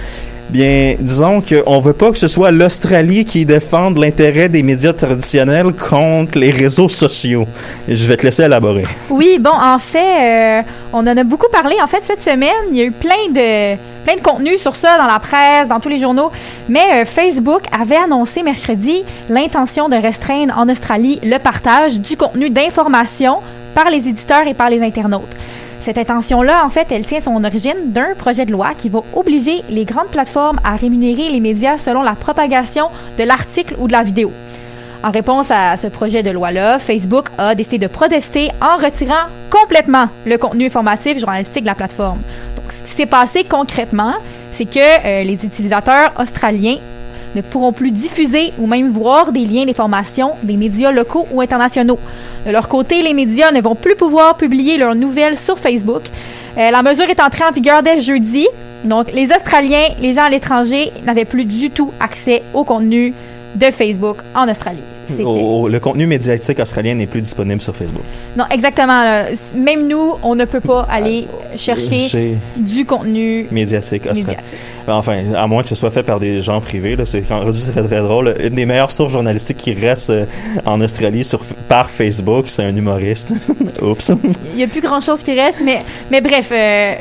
[0.49, 5.73] Bien, disons qu'on veut pas que ce soit l'Australie qui défende l'intérêt des médias traditionnels
[5.73, 7.49] contre les réseaux sociaux.
[7.89, 8.85] Je vais te laisser élaborer.
[9.11, 10.63] Oui, bon, en fait, euh,
[10.97, 11.77] on en a beaucoup parlé.
[11.83, 14.99] En fait, cette semaine, il y a eu plein de plein de contenus sur ça
[14.99, 16.31] dans la presse, dans tous les journaux.
[16.69, 22.49] Mais euh, Facebook avait annoncé mercredi l'intention de restreindre en Australie le partage du contenu
[22.49, 23.39] d'information
[23.75, 25.29] par les éditeurs et par les internautes.
[25.81, 29.63] Cette intention-là, en fait, elle tient son origine d'un projet de loi qui va obliger
[29.69, 34.03] les grandes plateformes à rémunérer les médias selon la propagation de l'article ou de la
[34.03, 34.33] vidéo.
[35.07, 40.07] En réponse à ce projet de loi-là, Facebook a décidé de protester en retirant complètement
[40.27, 42.19] le contenu informatif journalistique de la plateforme.
[42.71, 44.15] Ce qui s'est passé concrètement,
[44.51, 46.79] c'est que euh, les utilisateurs australiens
[47.37, 52.01] ne pourront plus diffuser ou même voir des liens d'information des médias locaux ou internationaux.
[52.45, 56.03] De leur côté, les médias ne vont plus pouvoir publier leurs nouvelles sur Facebook.
[56.59, 58.49] Euh, la mesure est entrée en vigueur dès jeudi.
[58.83, 63.15] Donc, les Australiens, les gens à l'étranger n'avaient plus du tout accès au contenu
[63.55, 64.96] de Facebook en Australie.
[65.25, 68.03] Au- le contenu médiatique australien n'est plus disponible sur Facebook.
[68.37, 69.03] Non, exactement.
[69.03, 69.27] là.
[69.55, 74.39] Même nous, on ne peut pas aller chercher Chez du contenu médiatique australien.
[74.39, 74.59] médiatique.
[74.89, 78.01] Enfin, à moins que ce soit fait par des gens privés, là, c'est très très
[78.01, 78.35] drôle.
[78.41, 80.25] Une des meilleures sources journalistiques qui reste euh,
[80.65, 83.33] en Australie sur, par Facebook, c'est un humoriste.
[83.83, 84.13] Oups.
[84.53, 86.95] Il n'y a plus grand chose qui reste, mais, mais bref, euh,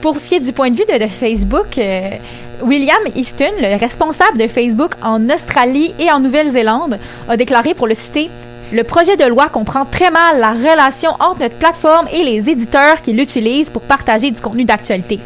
[0.00, 2.10] pour ce qui est du point de vue de, de Facebook, euh,
[2.62, 7.94] William Easton, le responsable de Facebook en Australie et en Nouvelle-Zélande, a déclaré, pour le
[7.94, 8.30] citer,
[8.72, 13.02] le projet de loi comprend très mal la relation entre notre plateforme et les éditeurs
[13.02, 15.20] qui l'utilisent pour partager du contenu d'actualité.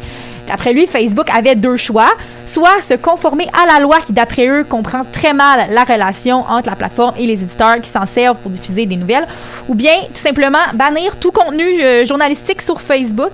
[0.47, 2.09] D'après lui, Facebook avait deux choix,
[2.53, 6.69] soit se conformer à la loi qui, d'après eux, comprend très mal la relation entre
[6.69, 9.25] la plateforme et les éditeurs qui s'en servent pour diffuser des nouvelles,
[9.69, 13.31] ou bien tout simplement bannir tout contenu euh, journalistique sur Facebook.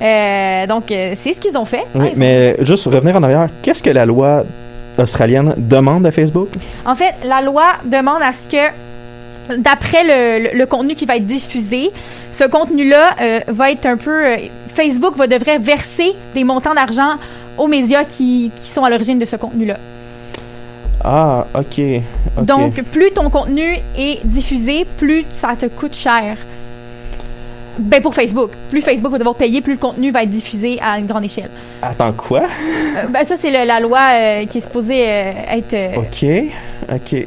[0.00, 1.84] Euh, donc, euh, c'est ce qu'ils ont fait.
[1.94, 4.44] Oui, Hein, ont- mais juste revenir en arrière, qu'est-ce que la loi
[4.98, 6.48] australienne demande à Facebook?
[6.86, 8.64] En fait, la loi demande à ce que,
[9.58, 11.90] d'après le, le- le contenu qui va être diffusé,
[12.30, 14.24] ce contenu-là euh, va être un peu...
[14.26, 14.36] euh,
[14.74, 17.12] Facebook va devrait verser des montants d'argent
[17.58, 19.78] aux médias qui, qui sont à l'origine de ce contenu-là.
[21.04, 21.80] Ah, ok.
[22.42, 26.38] Donc, plus ton contenu est diffusé, plus ça te coûte cher.
[27.78, 28.50] Ben pour Facebook.
[28.70, 31.50] Plus Facebook va devoir payer, plus le contenu va être diffusé à une grande échelle.
[31.82, 32.42] Attends, quoi?
[32.42, 35.98] Euh, ben ça, c'est la loi euh, qui est supposée euh, être...
[35.98, 36.24] Ok,
[36.92, 37.26] ok,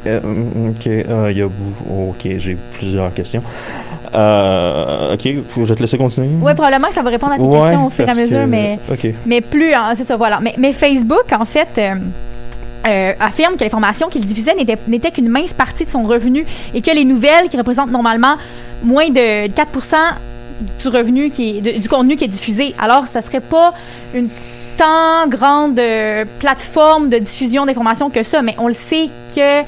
[0.70, 0.86] ok,
[1.34, 3.42] y a, ok, j'ai plusieurs questions.
[4.14, 6.28] Euh, ok, je vais te laisser continuer.
[6.42, 8.40] Ouais, probablement que ça va répondre à tes Ouais, questions au fur et à mesure,
[8.40, 8.78] que- mais...
[9.26, 10.38] Mais plus, hein, c'est ça, voilà.
[10.40, 11.94] Mais, mais Facebook, en fait, euh,
[12.88, 16.90] euh, affirme que l'information qu'il diffusait n'était qu'une mince partie de son revenu et que
[16.90, 18.36] les nouvelles, qui représentent normalement
[18.82, 19.68] moins de 4
[20.82, 23.72] du revenu, qui est, de- du contenu qui est diffusé, alors ça serait pas
[24.14, 24.28] une
[24.76, 29.62] tant grande euh, plateforme de diffusion d'informations que ça, mais on le sait que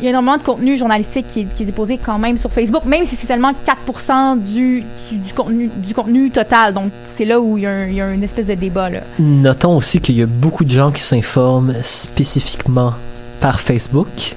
[0.00, 2.50] il y a énormément de contenu journalistique qui est, qui est déposé quand même sur
[2.50, 6.74] Facebook, même si c'est seulement 4 du, du, du contenu, du contenu total.
[6.74, 8.90] Donc, c'est là où il y, a un- il y a une espèce de débat.
[8.90, 8.98] Là.
[9.20, 12.94] Notons aussi qu'il y a beaucoup de gens qui s'informent spécifiquement
[13.40, 14.34] par Facebook,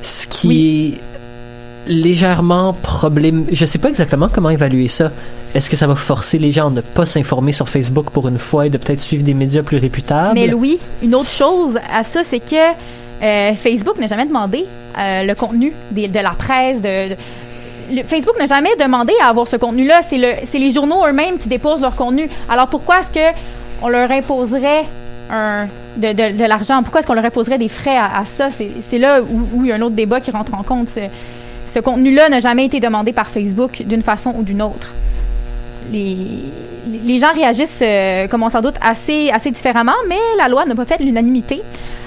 [0.00, 1.00] ce qui est
[1.86, 3.46] légèrement problème.
[3.50, 5.10] Je sais pas exactement comment évaluer ça.
[5.54, 8.38] Est-ce que ça va forcer les gens à ne pas s'informer sur Facebook pour une
[8.38, 10.34] fois et de peut-être suivre des médias plus réputables?
[10.34, 12.56] Mais Louis, une autre chose à ça, c'est que
[13.22, 14.64] euh, Facebook n'a jamais demandé
[14.98, 16.78] euh, le contenu de, la presse,
[18.06, 20.00] Facebook n'a jamais demandé à avoir ce contenu-là.
[20.08, 22.30] C'est le, c'est les journaux eux-mêmes qui déposent leur contenu.
[22.48, 23.38] Alors pourquoi est-ce que
[23.82, 24.84] on leur imposerait
[25.96, 26.82] de, l'argent?
[26.82, 28.48] Pourquoi est-ce qu'on leur imposerait des frais à, ça?
[28.80, 30.88] C'est là où il y a un autre débat qui rentre en compte.
[31.72, 34.92] Ce, contenu-là n'a jamais été demandé par Facebook d'une façon ou d'une autre.
[35.90, 40.74] Les, gens réagissent, euh, comme on s'en doute, assez, assez différemment, mais la loi n'a
[40.74, 41.62] pas fait l'unanimité.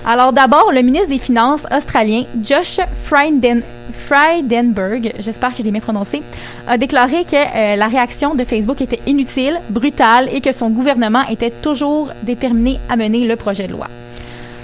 [0.06, 3.64] Alors d'abord, le ministre des Finances australien, Josh Fryden,
[4.06, 6.22] Frydenberg, j'espère que je l'ai bien prononcé,
[6.68, 11.24] a déclaré que euh, la réaction de Facebook était inutile, brutale et que son gouvernement
[11.28, 13.88] était toujours déterminé à mener le projet de loi.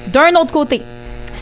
[0.08, 0.84] D'un autre côté,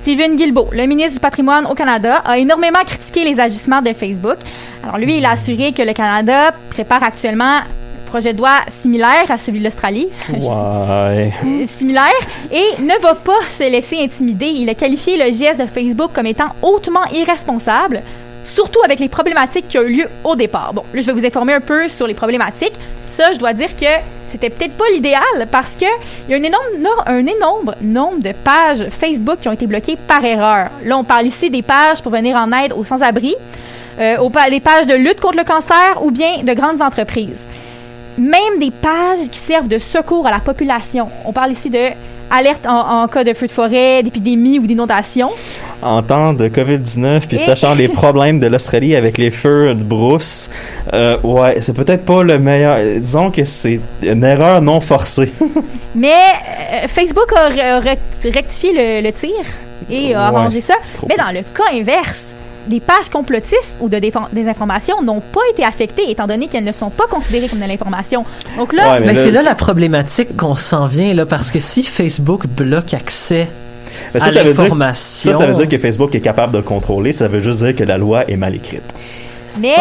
[0.02, 4.38] Stephen Guilbeault, le ministre du patrimoine au Canada, a énormément critiqué les agissements de Facebook.
[4.82, 7.64] Alors lui, il a assuré que le Canada prépare actuellement un
[8.10, 10.08] projet de loi similaire à celui de l'Australie.
[11.78, 12.06] Similaire
[12.50, 14.46] et ne va pas se laisser intimider.
[14.46, 18.02] Il a qualifié le geste de Facebook comme étant hautement irresponsable,
[18.46, 20.74] surtout avec les problématiques qui ont eu lieu au départ.
[20.74, 22.80] Bon, là, je vais vous informer un peu sur les problématiques.
[23.10, 24.00] Ça, je dois dire que
[24.30, 25.86] c'était peut-être pas l'idéal parce que
[26.28, 26.38] il y a
[27.08, 30.70] un énorme, nombre de pages Facebook qui ont été bloquées par erreur.
[30.86, 33.36] Là, on parle ici des pages pour venir en aide aux sans-abri,
[34.00, 34.18] euh,
[34.50, 37.46] des pages de lutte contre le cancer ou bien de grandes entreprises
[38.20, 41.10] même des pages qui servent de secours à la population.
[41.26, 41.90] On parle ici de
[42.32, 45.30] alerte en, en cas de feu de forêt, d'épidémie ou d'inondation?
[45.82, 49.84] En temps de COVID-19, puis Et- sachant les problèmes de l'Australie avec les feux de
[49.84, 50.50] brousse,
[50.94, 52.78] euh, ouais, c'est peut-être pas le meilleur.
[53.00, 55.32] Disons que c'est une erreur non forcée.
[55.96, 56.14] Mais
[56.84, 59.32] euh, Facebook a re- rect- rectifié le, le tir
[59.90, 60.38] et a Ouais.
[60.38, 60.74] arrangé ça.
[61.08, 62.26] Mais dans le cas inverse,
[62.70, 64.00] des pages complotistes ou de
[64.32, 68.24] désinformation n'ont pas été affectées étant donné qu'elles ne sont pas considérées comme de l'information.
[68.58, 71.52] Donc là, Ouais, mais Ben, là, c'est là la problématique qu'on s'en vient, là, parce
[71.52, 73.48] que si Facebook bloque accès
[74.14, 75.34] à ça, ça veut dire, l'information...
[75.34, 77.12] ça, ça veut dire que Facebook est capable de le contrôler.
[77.12, 78.94] Ça veut juste dire que la loi est mal écrite.
[79.58, 79.76] mais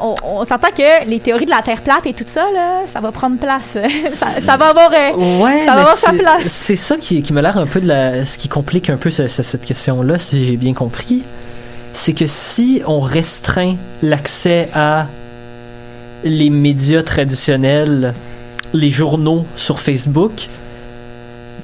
[0.00, 3.00] on, on s'entend que les théories de la Terre plate et tout ça, là, ça
[3.00, 3.62] va prendre place.
[4.20, 4.90] ça, ça va avoir...
[4.92, 6.42] euh, Ouais, Ça va avoir sa c'est- place.
[6.46, 9.10] C'est ça qui, qui me l'air un peu de la, ce qui complique un peu
[9.10, 11.22] ce- ce- cette question-là, si j'ai bien compris.
[11.96, 15.06] C'est que si on restreint l'accès à
[16.24, 18.14] les médias traditionnels,
[18.72, 20.48] les journaux sur Facebook,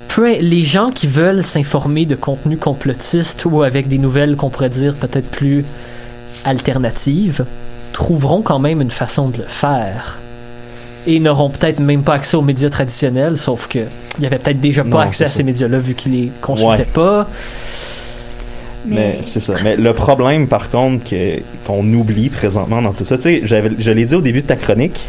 [0.08, 4.68] peu, les gens qui veulent s'informer de contenu complotiste ou avec des nouvelles qu'on pourrait
[4.70, 5.64] dire peut-être plus
[6.44, 7.44] alternatives,
[7.92, 10.18] trouveront quand même une façon de le faire
[11.06, 13.80] et n'auront peut-être même pas accès aux médias traditionnels, sauf que
[14.18, 15.36] il y avait peut-être déjà pas Non, accès à ça.
[15.36, 16.88] ces médias-là vu qu'ils les consultaient Ouais.
[16.92, 17.28] pas.
[18.86, 19.54] Mais c'est ça.
[19.62, 21.14] Mais le problème, par contre,
[21.66, 24.56] qu'on oublie présentement dans tout ça, tu sais, je l'ai dit au début de ta
[24.56, 25.00] chronique,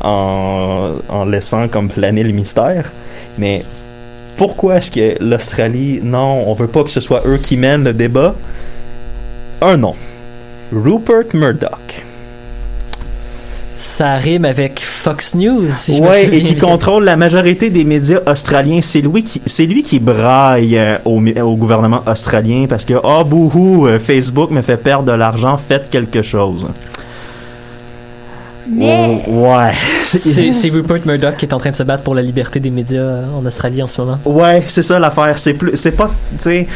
[0.00, 2.90] en, en laissant comme planer le mystère,
[3.38, 3.62] mais
[4.36, 7.92] pourquoi est-ce que l'Australie, non, on veut pas que ce soit eux qui mènent le
[7.92, 8.34] débat?
[9.60, 9.94] Un nom.
[10.72, 12.02] Rupert Murdoch.
[13.80, 16.68] Ça rime avec Fox News, si je me ouais, et qui bien.
[16.68, 18.80] contrôle la majorité des médias australiens.
[18.82, 23.86] C'est lui qui, c'est lui qui braille euh, au, gouvernement australien parce que, oh, bouhou,
[23.86, 26.68] euh, Facebook me fait perdre de l'argent, faites quelque chose.
[28.70, 29.72] Mais Oh, ouais.
[30.04, 33.00] C'est Rupert Murdoch qui est en train de se battre pour la liberté des médias
[33.00, 34.18] euh, en Australie en ce moment.
[34.26, 35.38] Ouais, c'est ça l'affaire.
[35.38, 36.66] C'est plus, c'est pas, tu sais,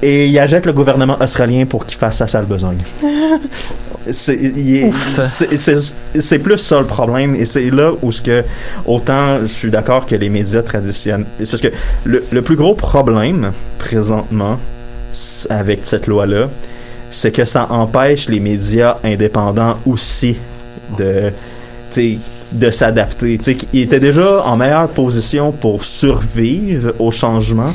[0.00, 2.78] et il achète le gouvernement australien pour qu'il fasse sa sale besogne.
[4.10, 4.38] c'est,
[6.38, 8.44] plus ça le problème, et c'est là où ce que,
[8.86, 11.68] autant je suis d'accord que les médias traditionnels, c'est que
[12.04, 14.58] le, le plus gros problème présentement
[15.48, 16.48] avec cette loi-là,
[17.10, 20.36] c'est que ça empêche les médias indépendants aussi
[20.98, 21.32] de,
[22.52, 23.38] de s'adapter.
[23.38, 27.72] Tu sais, ils étaient déjà en meilleure position pour survivre au changement,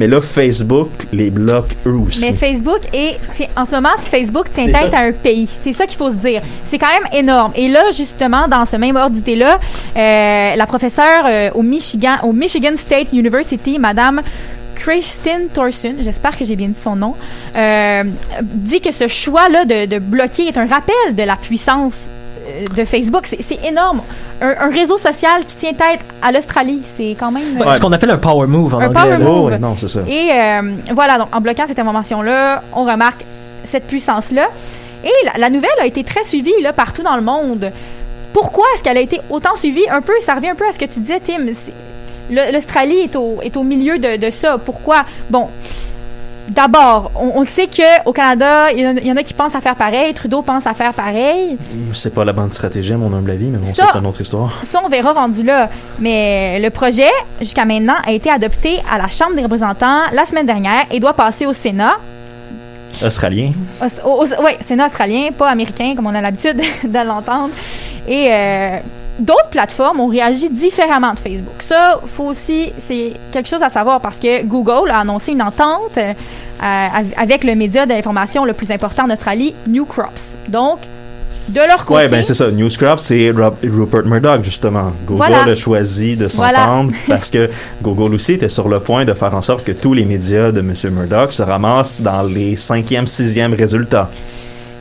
[0.00, 2.22] mais là, Facebook les bloque eux aussi.
[2.22, 3.18] Mais Facebook est
[3.54, 4.98] en ce moment Facebook tient C'est tête ça.
[4.98, 5.46] à un pays.
[5.60, 6.40] C'est ça qu'il faut se dire.
[6.64, 7.52] C'est quand même énorme.
[7.54, 12.32] Et là justement dans ce même ordre d'idée-là, euh, la professeure euh, au Michigan au
[12.32, 14.22] Michigan State University, Madame
[14.74, 17.14] Kristen Thorson, j'espère que j'ai bien dit son nom,
[17.54, 18.04] euh,
[18.42, 22.08] dit que ce choix-là de, de bloquer est un rappel de la puissance
[22.76, 23.26] de Facebook.
[23.26, 24.00] C'est énorme.
[24.40, 27.60] Un, un réseau social qui tient tête à l'Australie, c'est quand même...
[27.60, 27.72] Ouais.
[27.72, 29.02] Ce qu'on appelle un power move en Un anglais.
[29.02, 29.28] power move.
[29.28, 30.00] Oh, ouais, non, c'est ça.
[30.06, 33.24] Et euh, voilà, donc en bloquant cette information-là, on remarque
[33.64, 34.48] cette puissance-là.
[35.04, 37.70] Et la, la nouvelle a été très suivie là, partout dans le monde.
[38.32, 39.88] Pourquoi est-ce qu'elle a été autant suivie?
[39.90, 41.46] Un peu, ça revient un peu à ce que tu disais, Tim.
[42.30, 44.56] L'Australie est au, est au milieu de, de ça.
[44.58, 45.02] Pourquoi?
[45.30, 45.48] Bon,
[46.50, 49.34] D'abord, on, on sait qu'au Canada, il y, en a- il y en a qui
[49.34, 50.12] pensent à faire pareil.
[50.14, 51.56] Trudeau pense à faire pareil.
[51.94, 54.06] C'est pas la bonne stratégie, à mon humble avis, mais bon, Ça- ça, c'est une
[54.06, 54.58] autre histoire.
[54.64, 55.68] Ça, on verra rendu là.
[56.00, 57.08] Mais le projet,
[57.40, 61.14] jusqu'à maintenant, a été adopté à la Chambre des représentants la semaine dernière et doit
[61.14, 61.94] passer au Sénat.
[63.04, 63.52] Australien.
[63.80, 67.50] oui, Sénat australien, pas américain, comme on a l'habitude de l'entendre.
[68.08, 68.78] Et euh,
[69.20, 71.60] d'autres plateformes ont réagi différemment de Facebook.
[71.60, 75.96] Ça, faut aussi, c'est quelque chose à savoir parce que Google a annoncé une entente
[75.98, 76.12] euh,
[76.60, 80.36] av- avec le média d'information le plus important en Australie, New Crops.
[80.48, 80.78] Donc,
[81.48, 82.50] de leur côté, Ouais, ben c'est ça.
[82.50, 83.32] News c'est
[83.64, 84.92] Rupert Murdoch, justement.
[85.06, 85.42] Google Voilà.
[85.44, 87.50] a choisi de s'entendre parce que
[87.82, 90.60] Google aussi était sur le point de faire en sorte que tous les médias de
[90.60, 90.72] M.
[90.92, 94.10] Murdoch se ramassent dans les cinquième, sixième résultats.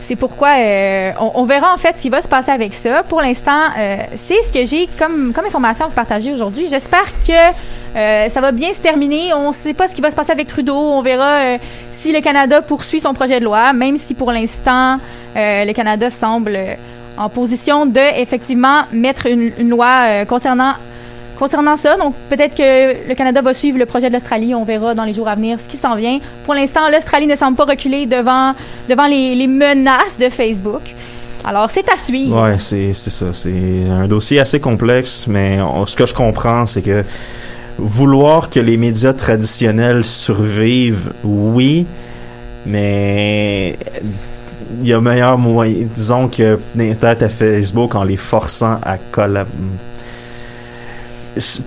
[0.09, 3.03] C'est pourquoi euh, on, verra en fait ce qui va se passer avec ça.
[3.03, 6.65] Pour l'instant, euh, c'est ce que j'ai comme, comme information à vous partager aujourd'hui.
[6.67, 9.35] J'espère que euh, ça va bien se terminer.
[9.35, 10.75] On ne sait pas ce qui va se passer avec Trudeau.
[10.75, 11.57] On verra
[11.91, 14.97] si le Canada poursuit son projet de loi, même si pour l'instant,
[15.35, 16.57] le Canada semble
[17.15, 20.73] en position de effectivement mettre une, loi concernant
[21.39, 24.53] Concernant ça, donc peut-être que le Canada va suivre le projet de l'Australie.
[24.53, 26.19] On verra dans les jours à venir ce qui s'en vient.
[26.43, 28.53] Pour l'instant, l'Australie ne semble pas reculer devant,
[28.89, 30.81] devant les, menaces de Facebook.
[31.45, 32.43] Alors, c'est à suivre.
[32.43, 33.27] Ouais, c'est ça.
[33.31, 37.05] C'est un dossier assez complexe, mais ce que je comprends, c'est que
[37.77, 41.85] vouloir que les médias traditionnels survivent, oui,
[42.65, 43.77] mais
[44.81, 49.53] il y a meilleur moyen, disons que peut-être Facebook en les forçant à collaborer.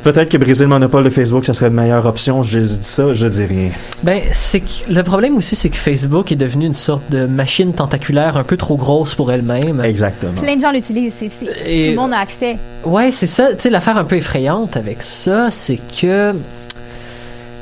[0.03, 2.43] Peut-être que briser le monopole de Facebook, ça serait une meilleure option.
[2.43, 3.71] Je dis ça, je dis rien.
[4.03, 7.73] Ben, c'est que le problème aussi, c'est que Facebook est devenu une sorte de machine
[7.73, 9.81] tentaculaire un peu trop grosse pour elle-même.
[9.85, 10.41] Exactement.
[10.41, 11.15] Plein de gens l'utilisent.
[11.19, 12.57] c'est- c'est- Et- Tout le monde a accès.
[12.85, 13.53] Ouais, c'est ça.
[13.55, 16.33] Tu sais, l'affaire un peu effrayante avec ça, c'est que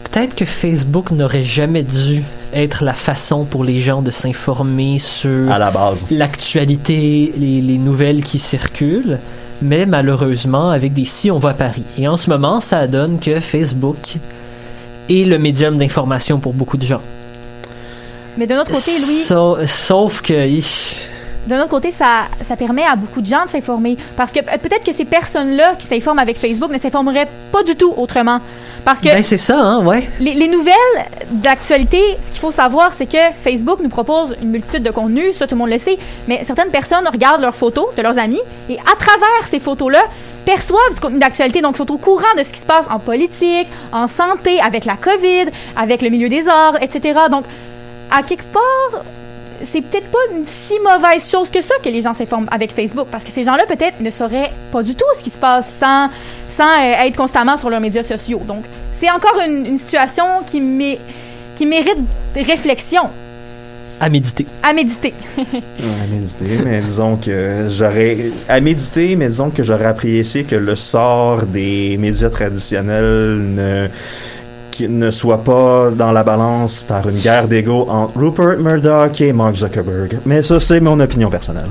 [0.05, 5.51] peut-être que Facebook n'aurait jamais dû être la façon pour les gens de s'informer sur
[5.53, 6.07] À la base.
[6.11, 9.19] l'actualité, les, les nouvelles qui circulent.
[9.63, 11.83] Mais malheureusement, avec des si, on va à Paris.
[11.99, 13.97] Et en ce moment, ça donne que Facebook
[15.09, 17.03] est le médium d'information pour beaucoup de gens.
[18.39, 20.49] Mais d'un autre côté, Louis, Sau- sauf que.
[21.51, 23.97] D'un autre côté, ça, ça permet à beaucoup de gens de s'informer.
[24.17, 27.75] Parce que euh, peut-être que ces personnes-là qui s'informent avec Facebook ne s'informeraient pas du
[27.77, 28.41] tout autrement.
[28.85, 30.09] Parce que Ben, c'est ça, hein, ouais.
[30.21, 30.75] Les, les nouvelles
[31.31, 35.47] d'actualité, ce qu'il faut savoir, c'est que Facebook nous propose une multitude de contenus, ça
[35.47, 38.79] tout le monde le sait, mais certaines personnes regardent leurs photos de leurs amis et
[38.79, 40.03] à travers ces photos-là,
[40.45, 43.69] perçoivent du contenu d'actualité, donc sont au courant de ce qui se passe en politique,
[43.93, 47.21] en santé, avec la COVID, avec le milieu des arts, etc.
[47.31, 47.45] Donc,
[48.11, 49.03] à quelque part,
[49.71, 53.09] c'est peut-être pas une si mauvaise chose que ça que les gens s'informent avec Facebook,
[53.11, 56.09] parce que ces gens-là peut-être ne sauraient pas du tout ce qui se passe sans,
[56.49, 58.41] sans euh, être constamment sur leurs médias sociaux.
[58.47, 60.99] Donc, c'est encore une, une situation qui, mé-
[61.57, 61.99] qui mérite
[62.37, 63.03] réflexion,
[64.01, 64.47] À méditer.
[64.63, 65.13] à méditer.
[65.39, 70.77] à méditer, mais disons que j'aurais à méditer, mais disons que j'aurais apprécié que le
[70.77, 73.89] sort des médias traditionnels ne
[74.89, 79.57] ne soit pas dans la balance par une guerre d'ego entre Rupert Murdoch et Mark
[79.57, 80.19] Zuckerberg.
[80.27, 81.71] Mais ça, c'est mon opinion personnelle.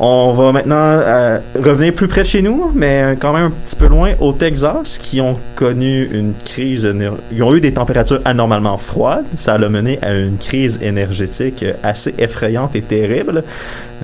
[0.00, 3.88] On va maintenant euh, revenir plus près chez nous, mais quand même un petit peu
[3.88, 6.88] loin, au Texas, qui ont connu une crise.
[7.32, 9.24] Ils ont eu des températures anormalement froides.
[9.34, 13.42] Ça a mené à une crise énergétique assez effrayante et terrible.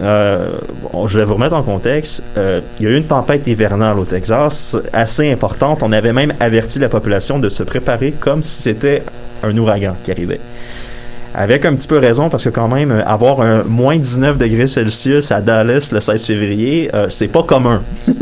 [0.02, 0.48] Euh,
[1.06, 2.24] je vais vous remettre en contexte.
[2.36, 5.84] Euh, il y a eu une tempête hivernale au Texas assez importante.
[5.84, 9.04] On avait même averti la population de se préparer comme si c'était
[9.44, 10.40] un ouragan qui arrivait.
[11.34, 14.68] Avec un petit peu raison, parce que quand même, euh, avoir un moins 19 degrés
[14.68, 17.82] Celsius à Dallas le 16 février, euh, c'est pas commun.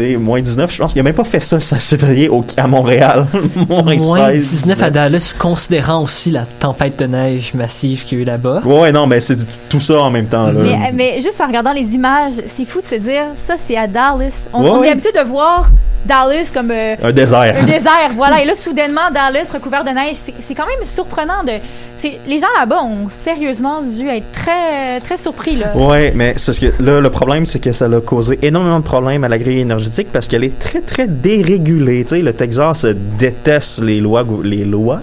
[0.00, 2.42] T'sais, moins 19, je pense qu'il a même pas fait ça le 16 février au,
[2.56, 3.26] à Montréal.
[3.68, 8.20] moins, Moins 16, 19 à Dallas, considérant aussi la tempête de neige massive qu'il y
[8.20, 8.60] a eu là-bas.
[8.64, 9.36] Ouais, non, mais c'est
[9.68, 10.46] tout ça en même temps.
[10.46, 10.52] Là.
[10.54, 13.86] Mais, mais juste en regardant les images, c'est fou de se dire, ça c'est à
[13.86, 14.46] Dallas.
[14.52, 14.88] On, Ouais, on ouais.
[14.88, 15.70] est habitué de voir
[16.06, 17.54] Dallas comme euh, Un désert.
[17.60, 18.42] un désert, voilà.
[18.42, 21.44] Et là, soudainement, Dallas recouvert de neige, c'est c'est quand même surprenant.
[21.44, 21.52] De,
[21.98, 25.56] c'est- les gens là-bas ont sérieusement dû être très, très surpris.
[25.56, 25.76] Là.
[25.76, 28.84] Ouais, mais c'est parce que là, le problème, c'est que ça a causé énormément de
[28.84, 32.02] problèmes à la grille énergétique parce qu'elle est très, très dérégulée.
[32.04, 32.86] Tu sais, le Texas
[33.18, 35.00] déteste les lois, les lois,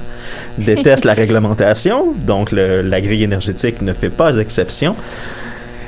[0.58, 4.96] déteste la réglementation, donc le- la grille énergétique ne fait pas exception.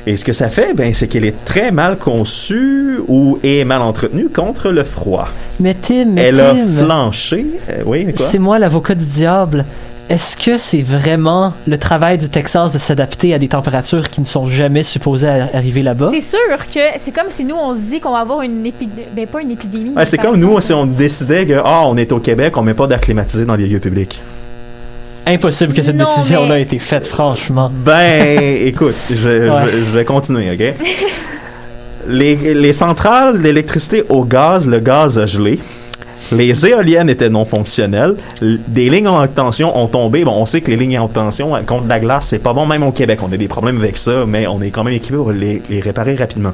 [0.08, 3.82] Et ce que ça fait, ben, c'est qu'elle est très mal conçue ou est mal
[3.82, 5.28] entretenue contre le froid.
[5.60, 7.46] Mais Tim, mais Elle a Tim, flanché.
[7.70, 9.66] euh, oui, c'est moi l'avocat du diable.
[10.10, 14.26] Est-ce que c'est vraiment le travail du Texas de s'adapter à des températures qui ne
[14.26, 16.10] sont jamais supposées arriver là-bas?
[16.12, 19.06] C'est sûr que c'est comme si nous, on se dit qu'on va avoir une épidémie.
[19.16, 19.92] Ben, pas une épidémie.
[19.96, 22.74] Ouais, c'est comme nous, si on décidait que, ah, on est au Québec, on met
[22.74, 24.20] pas d'air climatisé dans les lieux publics.
[25.28, 27.70] impossible que cette décision-là mais- ait été faite, franchement.
[27.72, 29.72] Ben, écoute, je, je- Ouais.
[29.72, 30.74] je vais continuer, OK?
[32.08, 35.60] Les, les centrales d'électricité au gaz, le gaz a gelé.
[36.32, 38.16] Les éoliennes étaient non fonctionnelles.
[38.42, 40.24] L- Des lignes en haute tension ont tombé.
[40.24, 42.54] Bon, on sait que les lignes en haute tension euh, contre la glace, c'est pas
[42.54, 43.20] bon, même au Québec.
[43.24, 45.80] On a des problèmes avec ça, mais on est quand même équipé pour les, les
[45.80, 46.52] réparer rapidement.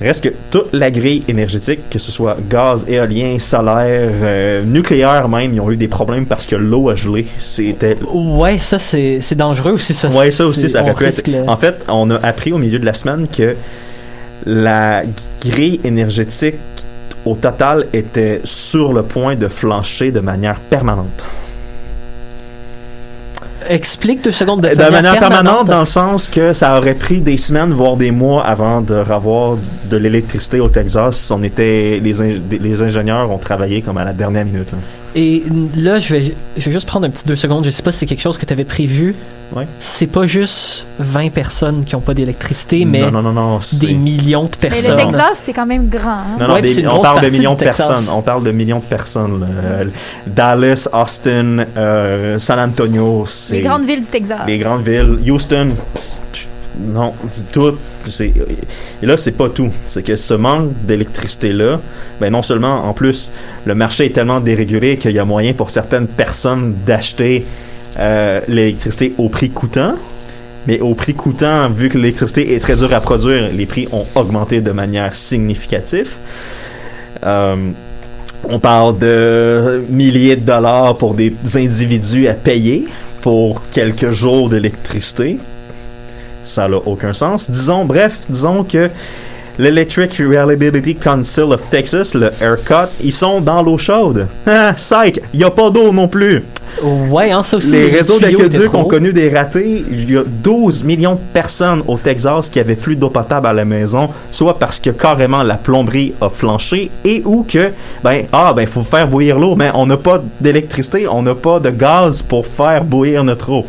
[0.00, 5.54] Reste que toute la grille énergétique, que ce soit gaz, éolien, solaire, euh, nucléaire même,
[5.54, 7.24] ils ont eu des problèmes parce que l'eau a gelé.
[7.38, 9.94] C'était Ouais, ça, c'est dangereux aussi.
[9.94, 12.80] Ça, Ouais, ça aussi, ça pu être- le- En fait, on a appris au milieu
[12.80, 13.54] de la semaine que
[14.44, 15.02] la
[15.44, 16.56] grille énergétique
[17.24, 21.24] au total était sur le point de flancher de manière permanente.
[23.68, 27.36] Explique deux secondes de, De, manière permanente, dans le sens que ça aurait pris des
[27.36, 29.56] semaines, voire des mois avant de revoir
[29.88, 31.30] de l'électricité au Texas.
[31.30, 34.72] On était, les, les ingénieurs ont travaillé comme à la dernière minute.
[34.72, 34.78] là.
[35.14, 35.42] Et
[35.76, 37.64] là, je vais, je vais juste prendre un petit deux secondes.
[37.64, 39.14] Je sais pas si c'est quelque chose que tu avais prévu.
[39.54, 39.66] Ouais.
[39.80, 44.44] C'est pas juste 20 personnes qui ont pas d'électricité, mais non, non, non, des millions
[44.44, 44.96] de Mais personnes.
[44.96, 46.08] le Texas, c'est quand même grand.
[46.10, 46.36] hein.
[46.40, 48.06] Non, non, Ouais, des- on parle de millions de personnes.
[48.14, 49.46] On parle de millions de personnes.
[49.62, 49.84] Euh,
[50.26, 54.40] Dallas, Austin, euh, San Antonio, c'est Les grandes villes du Texas.
[54.46, 55.18] les grandes villes.
[55.30, 56.48] Houston, c'est-
[56.78, 57.12] non,
[57.52, 57.76] tout.
[58.20, 59.70] Et là, c'est pas tout.
[59.86, 61.80] C'est que ce manque d'électricité-là,
[62.20, 63.32] ben non seulement, en plus,
[63.66, 67.44] le marché est tellement dérégulé qu'il y a moyen pour certaines personnes d'acheter
[67.98, 69.94] euh, l'électricité au prix coûtant.
[70.66, 74.06] Mais au prix coûtant, vu que l'électricité est très dure à produire, les prix ont
[74.14, 76.12] augmenté de manière significative.
[77.24, 77.56] Euh,
[78.48, 82.86] on parle de milliers de dollars pour des individus à payer
[83.20, 85.38] pour quelques jours d'électricité.
[86.44, 87.50] Ça n'a aucun sens.
[87.50, 88.90] Disons, bref, disons que
[89.58, 94.26] l'Electric Reliability Council of Texas, le ERCOT, ils sont dans l'eau chaude.
[94.46, 96.42] Ah, psych, il n'y a pas d'eau non plus.
[96.82, 97.72] Ouais, hein, ça aussi.
[97.72, 99.84] Les réseaux tuyaux étaient d'aqueduc ont connu des ratés.
[99.90, 103.52] Il y a 12 millions de personnes au Texas qui avaient plus d'eau potable à
[103.52, 107.70] la maison, soit parce que carrément la plomberie a flanché et ou que
[108.02, 111.60] ben ah ben faut faire bouillir l'eau, mais on n'a pas d'électricité, on n'a pas
[111.60, 113.66] de gaz pour faire bouillir notre eau.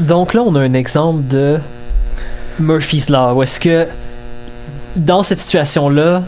[0.00, 1.58] Donc là, on a un exemple de
[2.58, 3.86] Murphy's Law, où est-ce que
[4.96, 6.22] dans cette situation-là,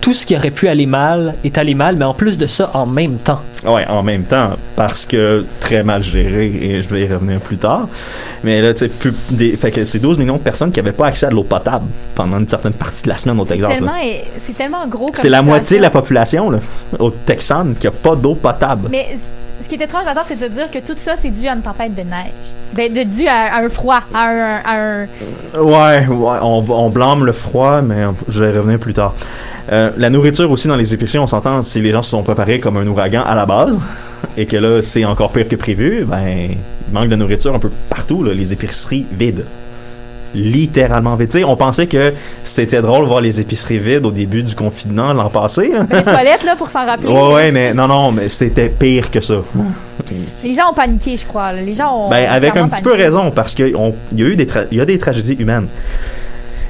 [0.00, 2.70] tout ce qui aurait pu aller mal est allé mal, mais en plus de ça,
[2.74, 3.40] en même temps.
[3.66, 7.56] Ouais, en même temps, parce que très mal géré, et je vais y revenir plus
[7.56, 7.88] tard.
[8.44, 10.92] Mais là, tu sais, plus des, fait que c'est 12 millions de personnes qui n'avaient
[10.92, 13.68] pas accès à de l'eau potable pendant une certaine partie de la semaine au Texas.
[13.68, 13.74] là.
[13.74, 13.92] Tellement,
[14.46, 15.50] c'est tellement gros comme C'est la situation.
[15.50, 16.58] moitié de la population là,
[17.00, 18.88] au Texan qui n'a pas d'eau potable.
[18.90, 19.18] Mais
[19.68, 21.60] ce qui est étrange d'entendre, c'est de dire que tout ça, c'est dû à une
[21.60, 22.54] tempête de neige.
[22.72, 24.56] Ben, de, dû à, un froid, à un...
[24.64, 25.06] à un-
[25.60, 29.14] Ouais, ouais, on, on blâme le froid, mais je vais revenir plus tard.
[29.70, 32.60] Euh, la nourriture aussi dans les épiceries, on s'entend, si les gens se sont préparés
[32.60, 33.78] comme un ouragan à la base,
[34.38, 37.70] et que là, c'est encore pire que prévu, ben, il manque de nourriture un peu
[37.90, 39.44] partout, là, les épiceries vides.
[40.34, 42.12] Littéralement sais, on pensait que
[42.44, 45.70] c'était drôle de voir les épiceries vides au début du confinement l'an passé.
[45.72, 45.86] là.
[45.90, 47.12] les toilettes, là, pour s'en rappeler.
[47.12, 49.36] Ouais, ouais, mais non, non, mais c'était pire que ça.
[50.44, 51.52] Les gens ont paniqué, je crois.
[51.52, 51.60] là.
[51.60, 52.10] Les gens ont.
[52.10, 53.04] Ben, avec un petit peu paniqué.
[53.06, 55.68] raison, parce qu'il y a eu des, y a des tragédies humaines.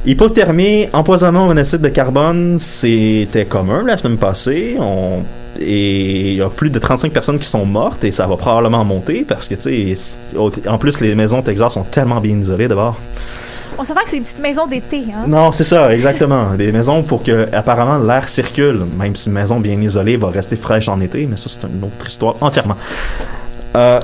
[0.06, 4.76] Hypothermie, empoisonnement au monoxyde de carbone, c'était commun la semaine passée.
[4.78, 5.22] On,
[5.60, 8.84] et il y a plus de 35 personnes qui sont mortes et ça va probablement
[8.84, 12.68] monter parce que, tu sais, en plus, les maisons au Texas sont tellement bien isolées
[12.68, 12.96] d'abord.
[13.78, 15.24] On s'entend que c'est des petites maisons d'été, hein?
[15.28, 16.54] Non, c'est ça, exactement.
[16.56, 18.80] Des maisons pour que, apparemment, l'air circule.
[18.98, 21.84] Même si une maison bien isolée va rester fraîche en été, mais ça, c'est une
[21.84, 22.74] autre histoire entièrement.
[23.76, 24.00] Euh,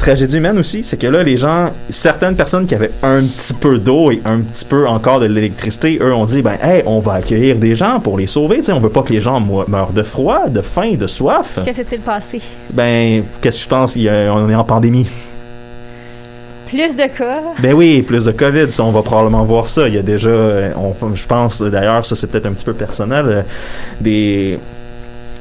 [0.00, 3.78] tragédie humaine aussi, c'est que là, les gens, certaines personnes qui avaient un petit peu
[3.78, 7.14] d'eau et un petit peu encore de l'électricité, eux ont dit, ben, hey, on va
[7.14, 9.92] accueillir des gens pour les sauver, tu sais, on veut pas que les gens meurent
[9.92, 11.58] de froid, de faim, de soif.
[11.64, 12.40] Que s'est-il passé?
[12.72, 13.94] Ben, qu'est-ce que je pense?
[13.96, 15.06] Il y a- on est en pandémie.
[16.68, 17.40] Plus de cas.
[17.60, 19.88] Ben oui, plus de COVID, ça, on va probablement voir ça.
[19.88, 22.74] Il y a déjà, euh, on, je pense, d'ailleurs, ça c'est peut-être un petit peu
[22.74, 23.42] personnel, euh,
[24.00, 24.58] des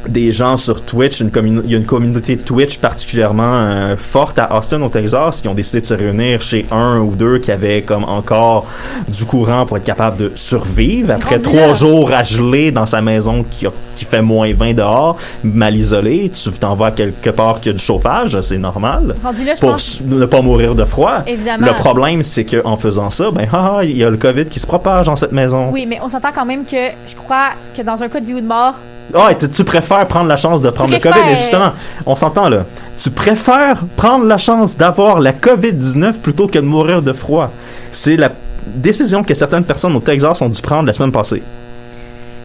[0.08, 1.32] des gens sur Twitch, une
[1.66, 5.54] il y a une communauté Twitch particulièrement euh, forte à Austin au Texas qui ont
[5.54, 8.66] décidé de se réunir chez un ou deux qui avaient comme encore
[9.08, 13.44] du courant pour être capable de survivre après trois jours à geler dans sa maison
[13.50, 17.70] qui, a- qui fait moins 20 dehors, mal isolé, tu t'en vas quelque part qui
[17.70, 20.02] a du chauffage, c'est normal là, pour pense.
[20.02, 21.20] ne pas mourir de froid.
[21.26, 21.68] Évidemment.
[21.68, 24.60] Le problème, c'est qu'en faisant ça, ben, ah, ah, il y a le COVID qui
[24.60, 25.70] se propage dans cette maison.
[25.72, 28.34] Oui, mais on s'entend quand même que je crois que dans un cas de vie
[28.36, 28.76] ou de mort,
[29.14, 31.20] Ah, tu- préfères prendre la chance de prendre le COVID?
[31.32, 31.72] Et justement,
[32.06, 32.64] on s'entend là.
[32.98, 37.50] Tu préfères prendre la chance d'avoir la COVID-19 plutôt que de mourir de froid?
[37.92, 38.30] C'est la
[38.66, 41.42] décision que certaines personnes au Texas ont dû prendre la semaine passée.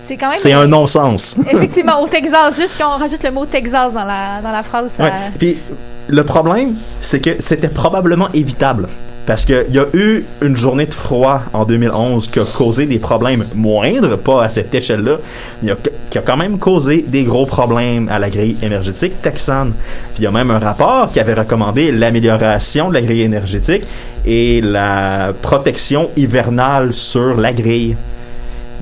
[0.07, 0.37] c'est quand même.
[0.39, 1.37] C'est un non-sens.
[1.51, 5.05] Effectivement, au Texas, juste qu'on rajoute le mot Texas dans la, dans la phrase, ça.
[5.05, 5.13] Ouais.
[5.39, 5.59] Puis
[6.09, 8.89] le problème, c'est que c'était probablement évitable.
[9.25, 12.99] Parce qu'il y a eu une journée de froid en 2011 qui a causé des
[12.99, 15.19] problèmes moindres, pas à cette échelle-là,
[15.63, 15.73] mais
[16.11, 19.75] qui a quand même causé des gros problèmes à la grille énergétique texane.
[20.15, 23.85] Puis il y a même un rapport qui avait recommandé l'amélioration de la grille énergétique
[24.27, 27.95] et la protection hivernale sur la grille.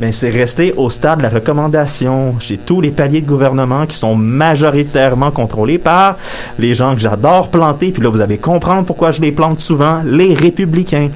[0.01, 3.96] Ben, c'est resté au stade de la recommandation chez tous les paliers de gouvernement qui
[3.96, 6.16] sont majoritairement contrôlés par
[6.59, 10.01] les gens que j'adore planter, puis là vous allez comprendre pourquoi je les plante souvent,
[10.07, 11.11] les républicains.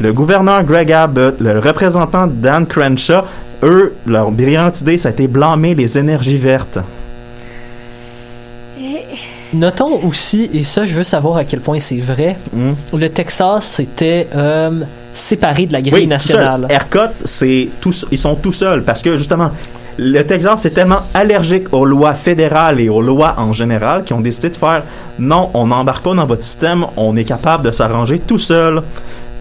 [0.00, 3.22] Le gouverneur Greg Abbott, le représentant Dan Crenshaw,
[3.64, 6.78] eux, leur brillante idée, ça a été blâmer les énergies vertes.
[9.52, 12.74] Notons aussi, et ça je veux savoir à quel point c'est vrai, Hmm.
[12.96, 14.82] le Texas était euh,
[15.18, 16.66] séparé de la grille nationale.
[16.70, 19.50] ERCOT, c'est tous, ils sont tout seuls parce que justement,
[19.98, 24.20] le Texas est tellement allergique aux lois fédérales et aux lois en général qu'ils ont
[24.20, 24.84] décidé de faire
[25.18, 28.82] non, on n'embarque pas dans votre système, on est capable de s'arranger tout seul.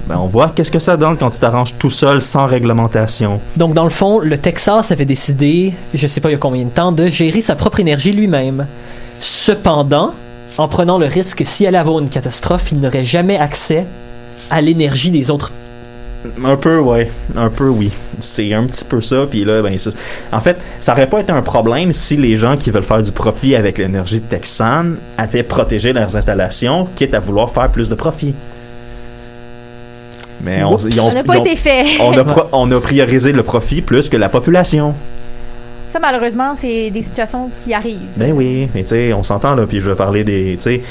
[0.07, 3.41] Ben, on voit qu'est-ce que ça donne quand tu t'arranges tout seul sans réglementation.
[3.57, 6.63] Donc, dans le fond, le Texas avait décidé, je sais pas il y a combien
[6.63, 8.67] de temps, de gérer sa propre énergie lui-même.
[9.19, 10.13] Cependant,
[10.57, 13.85] en prenant le risque que s'il allait avoir une catastrophe, il n'aurait jamais accès
[14.49, 15.51] à l'énergie des autres.
[16.45, 17.09] Un peu, ouais.
[17.35, 17.91] Un peu, oui.
[18.19, 19.25] C'est un petit peu ça.
[19.29, 19.91] Puis là, ben, ça-
[20.31, 23.11] en fait, ça aurait pas été un problème si les gens qui veulent faire du
[23.11, 28.33] profit avec l'énergie texane avaient protégé leurs installations, quitte à vouloir faire plus de profit.
[30.43, 30.85] Mais on, Oups.
[30.89, 31.85] ils ont- Ça n'a pas ils ont- été fait.
[31.99, 34.93] on, a pro- on a priorisé le profit plus que la population.
[35.87, 37.99] Ça, malheureusement, c'est des situations qui arrivent.
[38.17, 40.81] Ben oui, mais tu sais, on s'entend là, puis je vais parler des, tu sais,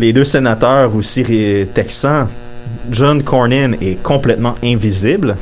[0.00, 1.24] les deux sénateurs aussi
[1.72, 2.26] texans.
[2.90, 5.36] John Cornyn est complètement invisible.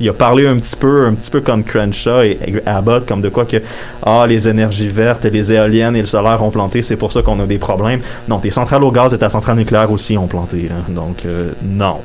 [0.00, 3.28] Il a parlé un petit peu, un petit peu comme Crenshaw et Abbott, comme de
[3.28, 3.56] quoi que
[4.04, 7.40] ah les énergies vertes, les éoliennes et le solaire ont planté, c'est pour ça qu'on
[7.40, 8.00] a des problèmes.
[8.28, 10.68] Non, tes centrales au gaz et ta centrale nucléaire aussi ont planté.
[10.70, 10.84] hein.
[10.88, 11.96] Donc euh, non,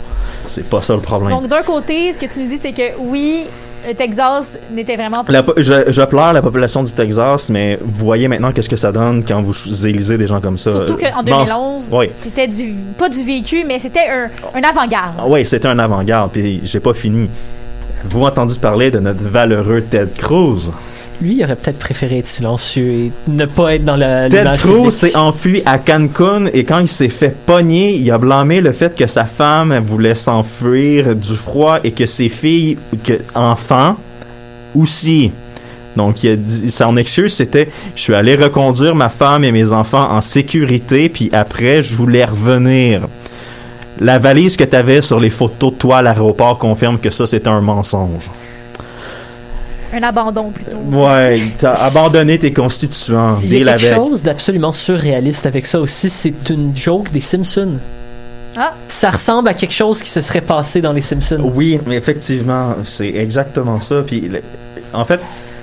[0.47, 1.37] c'est pas ça le problème.
[1.37, 3.43] Donc, d'un côté, ce que tu nous dis, c'est que oui,
[3.87, 5.33] le Texas n'était vraiment pas.
[5.57, 9.23] Je, je pleure la population du Texas, mais vous voyez maintenant qu'est-ce que ça donne
[9.25, 10.71] quand vous élisez des gens comme ça.
[10.71, 12.07] Surtout qu'en Dans- 2011, oui.
[12.21, 15.15] c'était du pas du vécu, mais c'était un, un avant-garde.
[15.19, 17.29] Ah Oui, c'était un avant-garde, puis j'ai pas fini.
[18.05, 20.71] Vous entendu parler de notre valeureux Ted Cruz?
[21.21, 24.91] Lui, il aurait peut-être préféré être silencieux et ne pas être dans la Ted Cruz
[24.91, 28.95] s'est enfui à Cancun et quand il s'est fait pogner, il a blâmé le fait
[28.95, 33.95] que sa femme voulait s'enfuir du froid et que ses filles, que enfants
[34.75, 35.31] aussi.
[35.95, 39.71] Donc, il a dit, son excuse, c'était Je suis allé reconduire ma femme et mes
[39.71, 43.07] enfants en sécurité, puis après, je voulais revenir.
[43.99, 47.27] La valise que tu avais sur les photos de toi à l'aéroport confirme que ça,
[47.27, 48.29] c'était un mensonge.
[49.93, 50.77] Un abandon plutôt.
[50.91, 53.37] Ouais, t'as abandonné tes constituants.
[53.43, 53.95] Il y a quelque avec.
[53.95, 56.09] chose d'absolument surréaliste avec ça aussi.
[56.09, 57.77] C'est une joke des Simpsons.
[58.57, 58.73] Ah.
[58.87, 61.51] Ça ressemble à quelque chose qui se serait passé dans les Simpsons.
[61.55, 64.03] Oui, mais effectivement, c'est exactement ça.
[64.05, 64.29] Puis,
[64.93, 65.19] en fait,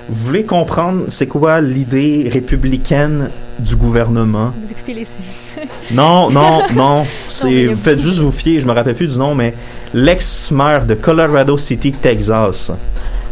[0.08, 4.52] vous voulez comprendre c'est quoi l'idée républicaine du gouvernement?
[4.60, 5.60] Vous écoutez les Sims.
[5.92, 7.04] Non, non, non.
[7.28, 9.54] C'est, vous faites juste vous fier, je me rappelle plus du nom, mais
[9.94, 12.72] l'ex-maire de Colorado City, Texas,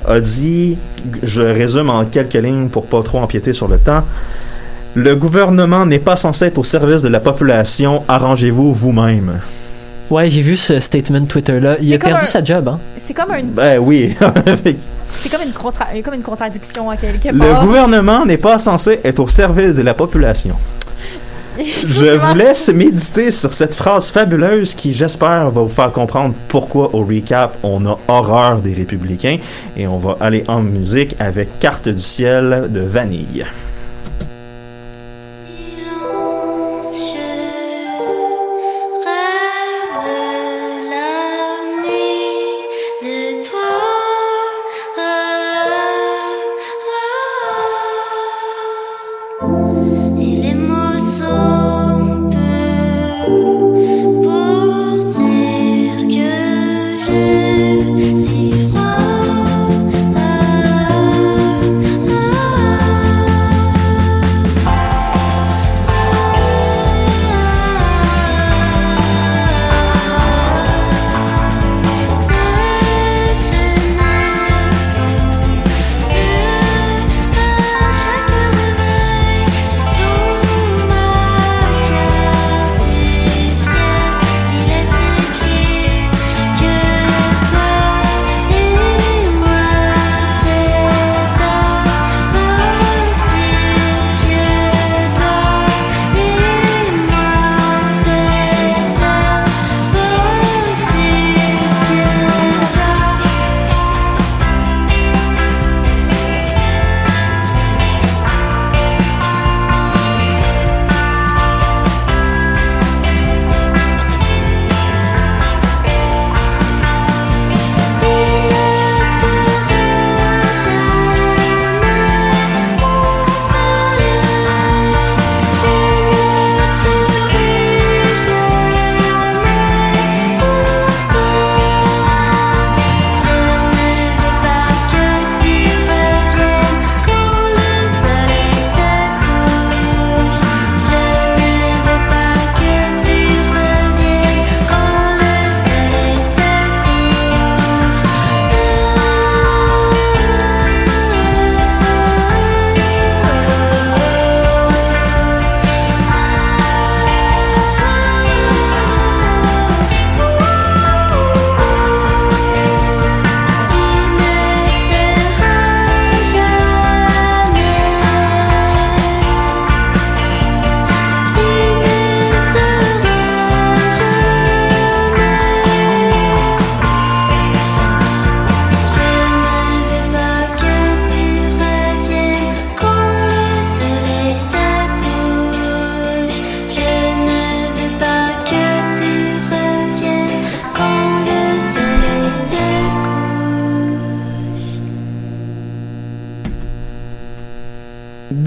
[0.08, 0.76] a dit,
[1.22, 4.02] je résume en quelques lignes pour pas trop empiéter sur le temps,
[4.94, 9.40] le gouvernement n'est pas censé être au service de la population, arrangez-vous vous-même.
[10.10, 11.76] Ouais, j'ai vu ce statement Twitter-là.
[11.82, 12.78] Il a perdu un- sa job, hein.
[13.06, 14.14] C'est comme, un, Ben oui.
[15.22, 19.18] c'est comme, une contra- comme une contradiction à quelque Le gouvernement n'est pas censé être
[19.20, 20.54] au service de la population.
[21.86, 26.94] Je vous laisse méditer sur cette phrase fabuleuse qui, j'espère, va vous faire comprendre pourquoi,
[26.94, 29.38] au recap, on a horreur des républicains.
[29.76, 33.44] Et on va aller en musique avec Carte du ciel de Vanille.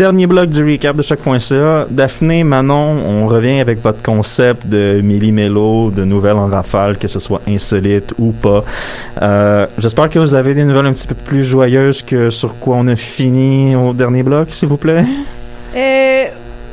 [0.02, 1.86] Dernier bloc du recap de chaque.ca.
[1.91, 7.20] Daphné, Manon, on revient avec votre concept de milli-mélo, de nouvelles en rafale, que ce
[7.20, 8.64] soit insolite ou pas.
[9.22, 12.78] Euh, J'espère que vous avez des nouvelles un petit peu plus joyeuses que sur quoi
[12.80, 15.06] on a fini au dernier bloc, s'il vous plaît.
[15.76, 16.26] Euh,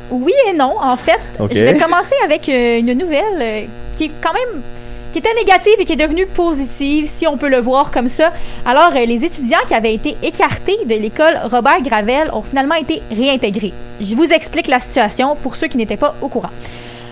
[0.09, 1.19] oui et non, en fait.
[1.39, 4.63] Je vais commencer avec euh, une nouvelle qui est quand même
[5.11, 8.31] qui était négative et qui est devenue positive, si on peut le voir comme ça.
[8.65, 13.01] Alors, euh, les étudiants qui avaient été écartés de l'école Robert Gravel ont finalement été
[13.11, 13.73] réintégrés.
[13.99, 16.51] Je vous explique la situation pour ceux qui n'étaient pas au courant.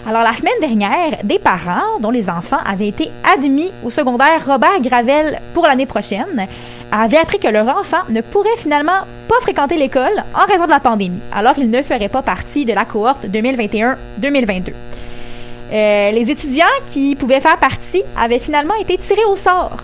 [0.08, 4.80] Alors, la semaine dernière, des parents dont les enfants avaient été admis au secondaire Robert
[4.82, 6.48] Gravel pour l'année prochaine
[6.94, 10.80] avaient appris que leur enfant ne pourrait finalement pas fréquenter l'école en raison de la
[10.80, 11.20] pandémie.
[11.34, 14.72] Alors, il ne ferait pas partie de la cohorte 2021-2022.
[15.72, 19.76] Euh, les étudiants qui pouvaient faire partie avaient finalement été tirés au sort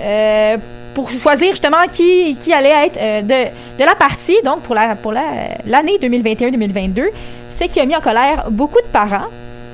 [0.00, 0.56] euh,
[0.94, 5.58] pour choisir justement qui, allait être euh, de, la partie, donc pour la pour la-
[5.66, 7.08] l'année 2021-2022,
[7.50, 9.26] ce qui a mis en colère beaucoup de parents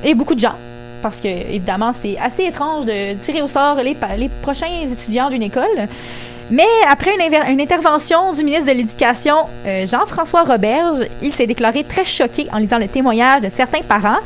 [0.02, 0.56] et beaucoup de gens.
[1.02, 3.96] Parce que, évidemment, c'est assez étrange de tirer au sort les,
[4.40, 5.88] prochains étudiants d'une école.
[6.50, 12.04] Mais après une, une intervention du ministre de l'Éducation, Jean-François Roberge, il s'est déclaré très
[12.04, 14.18] choqué en lisant le témoignage de certains parents.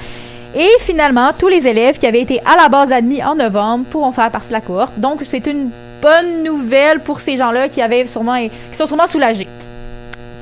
[0.54, 4.12] Et finalement, tous les élèves qui avaient été à la base admis en novembre pourront
[4.12, 4.98] faire partie de la cohorte.
[4.98, 5.70] Donc, c'est une
[6.00, 9.48] bonne nouvelle pour ces gens-là qui avaient qui sont sûrement soulagés.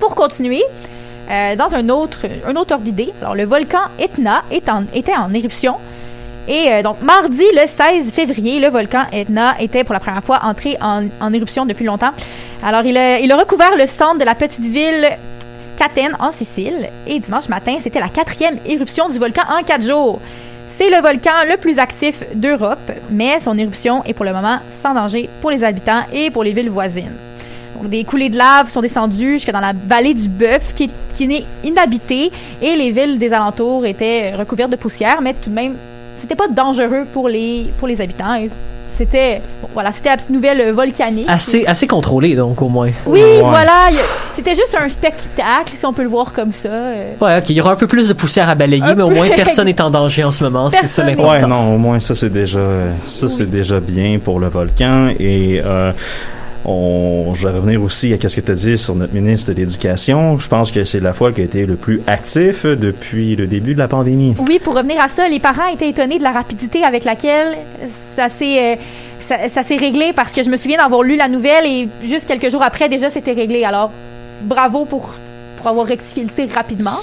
[0.01, 0.63] Pour continuer,
[1.31, 5.77] euh, dans un autre, un autre ordre d'idée, alors le volcan Etna était en éruption.
[6.47, 10.41] Et euh, donc, mardi, le 16 février, le volcan Etna était pour la première fois
[10.43, 12.13] entré en, éruption depuis longtemps.
[12.63, 15.09] Alors, il il a recouvert le centre de la petite ville
[15.77, 16.89] Catène en Sicile.
[17.07, 20.21] Et dimanche matin, c'était la quatrième éruption du volcan en quatre jours.
[20.69, 24.95] C'est le volcan le plus actif d'Europe, mais son éruption est pour le moment sans
[24.95, 27.13] danger pour les habitants et pour les villes voisines.
[27.85, 31.45] Des coulées de lave sont descendues jusque dans la vallée du Bœuf, qui, qui n'est
[31.63, 35.77] inhabitée, et les villes des alentours étaient recouvertes de poussière, mais tout de même,
[36.17, 38.37] c'était pas dangereux pour les, pour les habitants.
[38.97, 39.43] C'était
[39.73, 41.27] voilà, c'était la petite nouvelle euh, volcanique.
[41.29, 42.91] Assez, assez contrôlé, donc, au moins.
[43.07, 43.41] Oui, Ouais.
[43.41, 43.89] voilà,
[44.37, 46.69] c'était juste un spectacle, si on peut le voir comme ça.
[46.69, 47.13] euh.
[47.21, 49.11] Ouais, ok, il y aura un peu plus de poussière à balayer, Un mais au
[49.11, 51.33] moins personne n'est en danger en ce moment, c'est ça l'important.
[51.33, 52.61] Ouais, non, au moins ça c'est déjà
[53.07, 55.91] ça c'est déjà bien pour le volcan et euh,
[56.65, 59.57] on, je vais revenir aussi à ce que tu as dit sur notre ministre de
[59.57, 60.39] l'Éducation.
[60.39, 63.75] Je pense que c'est la fois qui a été le plus actif depuis le début
[63.75, 64.35] de la pandémie.
[64.49, 68.29] Oui, pour revenir à ça, les parents étaient étonnés de la rapidité avec laquelle ça
[68.29, 68.77] s'est euh,
[69.21, 72.27] ça, ça s'est réglé parce que je me souviens d'avoir lu la nouvelle et juste
[72.27, 73.65] quelques jours après déjà c'était réglé.
[73.65, 73.91] Alors
[74.43, 75.15] bravo pour
[75.57, 76.99] pour avoir rectifié le tir rapidement.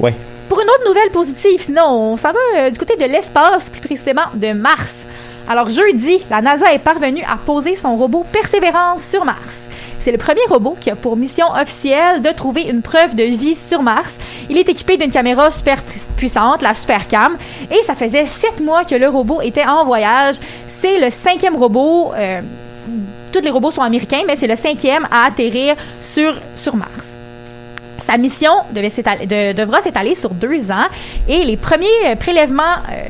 [0.00, 0.14] Ouais.
[0.48, 3.80] Pour une autre nouvelle positive, sinon on s'en va euh, du côté de l'espace, plus
[3.80, 5.01] précisément de Mars.
[5.48, 9.68] Alors jeudi, la NASA est parvenue à poser son robot Persévérance sur Mars.
[10.00, 13.54] C'est le premier robot qui a pour mission officielle de trouver une preuve de vie
[13.54, 14.16] sur Mars.
[14.48, 17.36] Il est équipé d'une caméra super pu- puissante, la Supercam,
[17.70, 20.36] et ça faisait sept mois que le robot était en voyage.
[20.66, 22.12] C'est le cinquième robot.
[22.16, 22.40] euh,
[23.32, 27.14] tous les robots sont américains, mais c'est le cinquième à atterrir sur, sur Mars.
[27.98, 30.86] Sa mission devait devra s'étaler sur deux ans
[31.28, 33.04] et les premiers euh, prélèvements euh,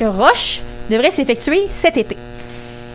[0.00, 0.60] de roches
[0.92, 2.16] devraient s'effectuer cet été.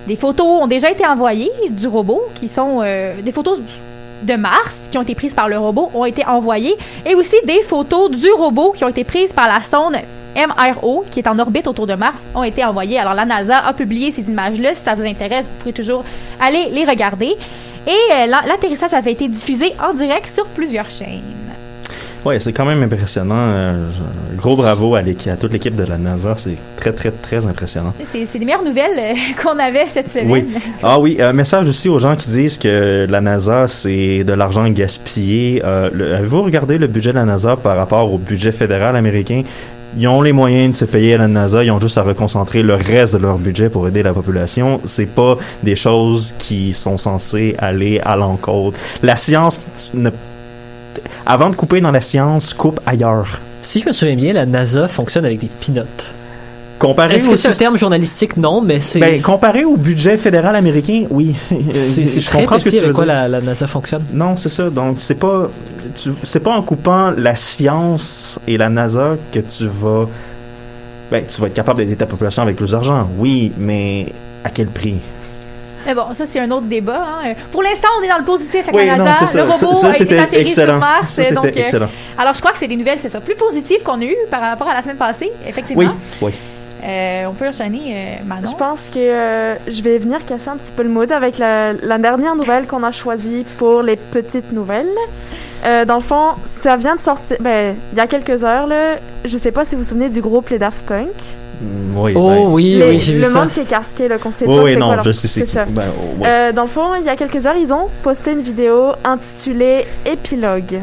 [0.08, 3.60] Des photos ont déjà été envoyées du robot, qui sont euh, des photos
[4.24, 6.76] de Mars qui ont été prises par le robot ont été envoyées
[7.06, 9.96] et aussi des photos du robot qui ont été prises par la sonde
[10.36, 12.98] MRO qui est en orbite autour de Mars ont été envoyées.
[12.98, 14.74] Alors la NASA a publié ces images-là.
[14.74, 16.04] Si ça vous intéresse, vous pourrez toujours
[16.42, 17.36] aller les regarder.
[17.86, 21.22] Et euh, la- l'atterrissage avait été diffusé en direct sur plusieurs chaînes.
[22.26, 23.36] Ouais, c'est quand même impressionnant.
[23.38, 23.90] Euh,
[24.36, 25.04] gros bravo à,
[25.40, 26.34] toute l'équipe de la NASA.
[26.36, 27.94] C'est très, très, très impressionnant.
[28.04, 30.30] C'est les meilleures nouvelles euh, qu'on avait cette semaine.
[30.30, 30.46] Oui.
[30.84, 34.68] Ah oui, un message aussi aux gens qui disent que la NASA, c'est de l'argent
[34.70, 35.62] gaspillé.
[35.64, 39.44] Euh, Avez-vous regardé le budget de la NASA par rapport au budget fédéral américain?
[40.00, 42.62] Ils ont les moyens de se payer à la NASA, ils ont juste à reconcentrer
[42.62, 44.80] le reste de leur budget pour aider la population.
[44.84, 48.78] C'est pas des choses qui sont censées aller à l'encontre.
[49.02, 50.12] La science ne...
[51.26, 53.40] Avant de couper dans la science, coupe ailleurs.
[53.62, 55.50] Si je me souviens bien, la NASA fonctionne avec des.
[56.80, 58.38] Comparé Est-ce au que c'est un terme journalistique?
[58.38, 59.00] Non, mais c'est.
[59.00, 61.34] ben, comparé au budget fédéral américain, oui.
[61.74, 63.14] c'est c'est je très comprends ce que petit tu veux avec quoi dire.
[63.16, 64.04] la, la NASA fonctionne.
[64.14, 64.70] Non, c'est ça.
[64.70, 65.50] Donc, c'est pas,
[65.96, 70.06] tu- c'est pas en coupant la science et la NASA que tu vas,
[71.12, 73.10] ben, tu vas être capable d'aider ta population avec plus d'argent.
[73.18, 74.98] Oui, mais à quel prix?
[75.86, 77.02] Mais bon, ça, c'est un autre débat.
[77.24, 77.34] hein.
[77.52, 79.26] Pour l'instant, on est dans le positif avec Oui, la non, NASA.
[79.28, 79.46] c'est ça.
[79.46, 80.74] Le robot Ça, ça, a été excellent.
[80.74, 81.12] sur Mars.
[81.14, 81.90] Ça, donc, euh, excellent.
[82.18, 84.42] alors, je crois que c'est des nouvelles, c'est ça, plus positives qu'on a eues par
[84.42, 85.84] rapport à la semaine passée, effectivement.
[85.84, 85.90] Oui,
[86.22, 86.32] oui.
[86.84, 87.80] Euh, on peut enchaîner,
[88.22, 88.48] euh, Manon.
[88.52, 91.74] Je pense que euh, je vais venir casser un petit peu le mood avec la,
[91.74, 94.86] la dernière nouvelle qu'on a choisie pour les petites nouvelles.
[95.66, 97.38] Euh, dans le fond, ça vient de sortir.
[97.40, 98.98] Ben, il y a quelques heures, là.
[99.26, 101.08] Je sais pas si vous vous souvenez du groupe Les Daft Punk.
[101.62, 103.40] Mm, Oui, Oh ben, oui, Les- oui, j'ai vu le ça.
[103.40, 105.28] monde qui est casqué, là, qu'on sait oui, pas oui, c'est non, quoi je sais
[105.28, 105.66] c'est ça.
[105.66, 106.28] Ben, oh, ouais.
[106.30, 109.86] Euh, dans le fond, il y a quelques heures, ils ont posté une vidéo intitulée
[110.06, 110.82] Épilogue.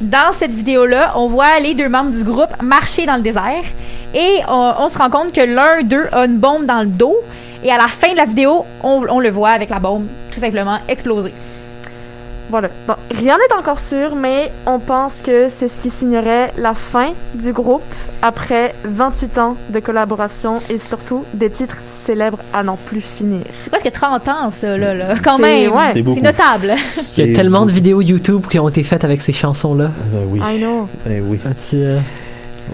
[0.00, 3.62] Dans cette vidéo-là, on voit les deux membres du groupe marcher dans le désert
[4.14, 7.16] et on, on se rend compte que l'un d'eux a une bombe dans le dos.
[7.64, 10.38] Et à la fin de la vidéo, on, on le voit avec la bombe tout
[10.40, 11.32] simplement exploser.
[12.50, 12.68] Voilà.
[12.86, 17.10] Bon, rien n'est encore sûr, mais on pense que c'est ce qui signerait la fin
[17.34, 17.82] du groupe
[18.22, 23.42] après 28 ans de collaboration et surtout des titres célèbres à n'en plus finir.
[23.62, 25.14] C'est presque 30 ans, ça, là, là.
[25.22, 25.72] quand même.
[25.72, 25.92] ouais.
[25.94, 26.74] C'est notable.
[27.16, 29.90] Il y a tellement de vidéos YouTube qui ont été faites avec ces chansons-là.
[30.12, 30.40] Ben oui.
[30.44, 30.88] I know.
[31.04, 31.38] Ben oui.
[31.44, 31.98] Un petit, euh,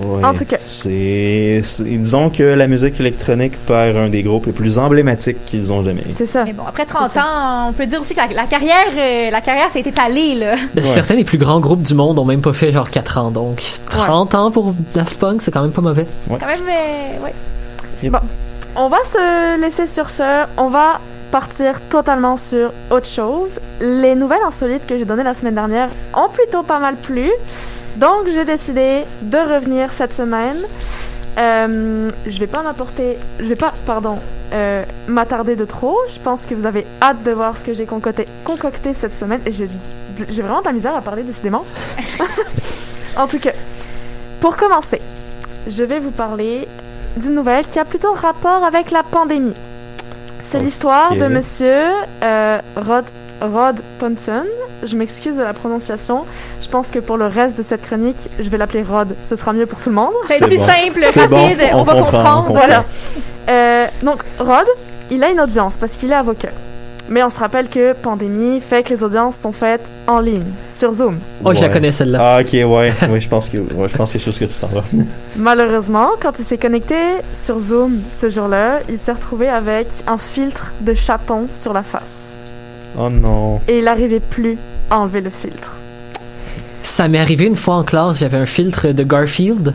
[0.05, 0.25] Ouais.
[0.25, 0.57] En tout cas.
[0.67, 5.83] C'est, disons que la musique électronique perd un des groupes les plus emblématiques qu'ils ont
[5.85, 6.05] jamais.
[6.11, 6.45] C'est ça.
[6.45, 7.25] Mais bon, après 30 C'est ça.
[7.25, 10.55] ans, on peut dire aussi que la, la carrière, euh, la carrière s'est étalée, là.
[10.83, 13.31] Certains des plus grands groupes du monde ont même pas fait genre 4 ans.
[13.31, 16.07] Donc 30 ans pour Daft Punk, c'est quand même pas mauvais.
[16.29, 18.11] Quand même, euh, ouais.
[18.75, 20.47] On va se laisser sur ce.
[20.57, 23.59] On va partir totalement sur autre chose.
[23.81, 27.31] Les nouvelles insolites que j'ai données la semaine dernière ont plutôt pas mal plu.
[27.97, 30.59] Donc, j'ai décidé de revenir cette semaine.
[31.39, 33.17] Euh, je vais pas m'apporter.
[33.39, 34.19] Je vais pas, pardon,
[34.53, 35.97] euh, m'attarder de trop.
[36.09, 39.41] Je pense que vous avez hâte de voir ce que j'ai concocté, concocté cette semaine.
[39.47, 39.69] J'ai
[40.29, 41.65] j'ai vraiment de la misère à parler, décidément.
[43.17, 43.53] en tout cas,
[44.41, 45.01] pour commencer,
[45.67, 46.67] je vais vous parler
[47.17, 49.55] d'une nouvelle qui a plutôt rapport avec la pandémie.
[50.51, 51.87] C'est l'histoire de monsieur
[52.23, 53.07] euh, Rod,
[53.43, 54.45] Rod Ponton.
[54.85, 56.25] Je m'excuse de la prononciation.
[56.61, 59.15] Je pense que pour le reste de cette chronique, je vais l'appeler Rod.
[59.23, 60.13] Ce sera mieux pour tout le monde.
[60.27, 60.67] C'est plus bon.
[60.67, 62.39] simple, bon, rapide, on, on va comprend, comprendre.
[62.39, 62.53] on comprend.
[62.53, 62.85] Voilà.
[63.49, 64.67] Euh, donc, Rod,
[65.11, 66.51] il a une audience parce qu'il est avocat.
[67.09, 70.93] Mais on se rappelle que pandémie fait que les audiences sont faites en ligne, sur
[70.93, 71.19] Zoom.
[71.45, 72.19] Oh, je la connais celle-là.
[72.37, 72.93] Ah, ok, ouais.
[73.11, 74.85] oui, je pense que, ouais, je pense que c'est chose que tu t'en vas.
[75.37, 76.97] Malheureusement, quand il s'est connecté
[77.35, 82.33] sur Zoom ce jour-là, il s'est retrouvé avec un filtre de chaton sur la face.
[82.99, 83.61] Oh non.
[83.69, 84.57] Et il n'arrivait plus
[84.91, 85.77] à enlever le filtre.
[86.83, 89.73] Ça m'est arrivé une fois en classe, j'avais un filtre de Garfield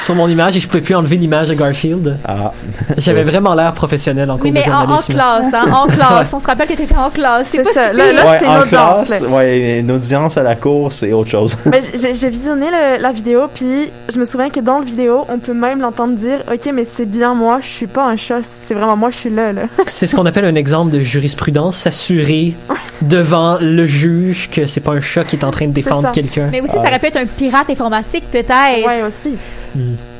[0.00, 2.16] sur mon image et je pouvais plus enlever l'image de Garfield.
[2.26, 2.52] Ah,
[2.98, 5.10] J'avais vraiment l'air professionnel en cours Oui, de mais en, classe,
[5.52, 6.32] hein, en classe.
[6.32, 7.48] On se rappelle que tu étais en classe.
[7.50, 7.92] C'est ça.
[7.92, 8.14] Là- pire.
[8.14, 8.68] là, ouais, c'était une audience,
[9.08, 9.28] classe, là.
[9.28, 11.56] ouais, une audience à la cour, c'est autre chose.
[11.66, 15.38] Mais j'ai visionné le- la vidéo, puis je me souviens que dans la vidéo, on
[15.38, 18.74] peut même l'entendre dire Ok, mais c'est bien moi, je suis pas un chat, c'est
[18.74, 19.52] vraiment moi, je suis là.
[19.52, 19.62] là.
[19.86, 22.54] C'est ce qu'on appelle un exemple de jurisprudence, s'assurer
[23.02, 26.48] devant le juge que c'est pas un chat qui est en train de défendre quelqu'un.
[26.50, 26.82] Mais aussi, Ah.
[26.82, 28.86] ça aurait pu être un pirate informatique, peut-être.
[28.86, 29.34] Ouais, aussi.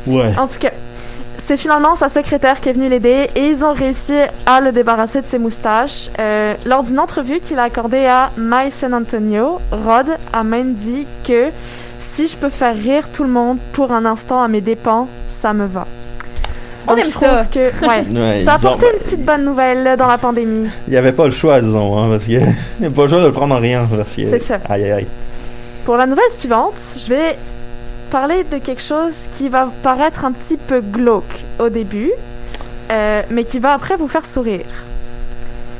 [0.07, 0.33] Ouais.
[0.39, 0.71] En tout cas,
[1.47, 4.15] c'est finalement sa secrétaire qui est venue l'aider et ils ont réussi
[4.47, 6.11] à le débarrasser de ses moustaches.
[6.19, 11.07] Euh, lors d'une entrevue qu'il a accordée à My San Antonio, Rod a même dit
[11.27, 11.51] que
[12.01, 15.53] si je peux faire rire tout le monde pour un instant à mes dépens, ça
[15.53, 15.87] me va.
[16.89, 17.45] On Donc, aime ça.
[17.53, 20.69] Que, ouais, Ouais, ça a apporté une petite bonne nouvelle là, dans la pandémie.
[20.87, 22.41] Il n'y avait pas le choix, disons, hein, parce que il
[22.81, 23.87] n'y a pas le choix de le prendre en rien.
[24.15, 24.59] C'est ça.
[24.69, 25.07] Aïe, aïe, aïe.
[25.85, 27.37] Pour la nouvelle suivante, je vais
[28.11, 32.11] parler de quelque chose qui va paraître un petit peu glauque au début,
[32.91, 34.65] euh, mais qui va après vous faire sourire.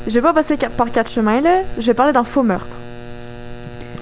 [0.07, 2.77] Je vais pas passer par quatre chemins là, je vais parler d'un faux meurtre.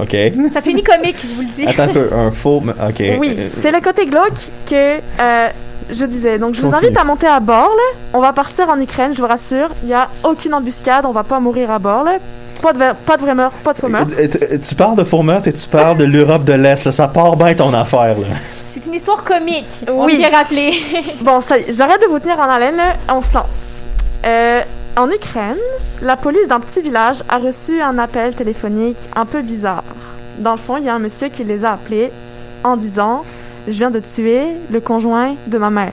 [0.00, 0.16] Ok.
[0.52, 1.66] Ça finit comique, je vous le dis.
[1.66, 2.60] Attends un peu, un faux.
[2.60, 3.02] me- Ok.
[3.18, 4.32] Oui, Euh, c'est le côté glauque
[4.68, 5.48] que euh,
[5.90, 6.38] je disais.
[6.38, 6.88] Donc je vous Continue.
[6.88, 7.98] invite à monter à bord là.
[8.12, 9.68] On va partir en Ukraine, je vous rassure.
[9.84, 12.16] Il y a aucune embuscade, on va pas mourir à bord là.
[12.64, 14.12] Pas de, ver- pas de vrai meurtre, pas de faux meurtre.
[14.16, 16.90] Tu, tu parles de faux meurtre et tu parles de l'Europe de l'Est.
[16.90, 18.16] Ça part bien ton affaire.
[18.18, 18.36] Là.
[18.72, 19.84] C'est une histoire comique.
[19.86, 20.16] On Oui.
[20.16, 20.72] s'y est rappelé.
[21.20, 22.94] Bon, ça y est, j'arrête de vous tenir en haleine, là.
[23.14, 23.78] on se lance.
[24.24, 24.62] Euh,
[24.96, 25.58] en Ukraine,
[26.00, 29.84] la police d'un petit village a reçu un appel téléphonique un peu bizarre.
[30.38, 32.10] Dans le fond, il y a un monsieur qui les a appelés
[32.64, 33.24] en disant
[33.68, 35.92] Je viens de tuer le conjoint de ma mère.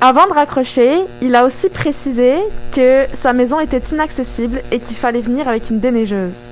[0.00, 2.34] Avant de raccrocher, il a aussi précisé
[2.72, 6.50] que sa maison était inaccessible et qu'il fallait venir avec une déneigeuse.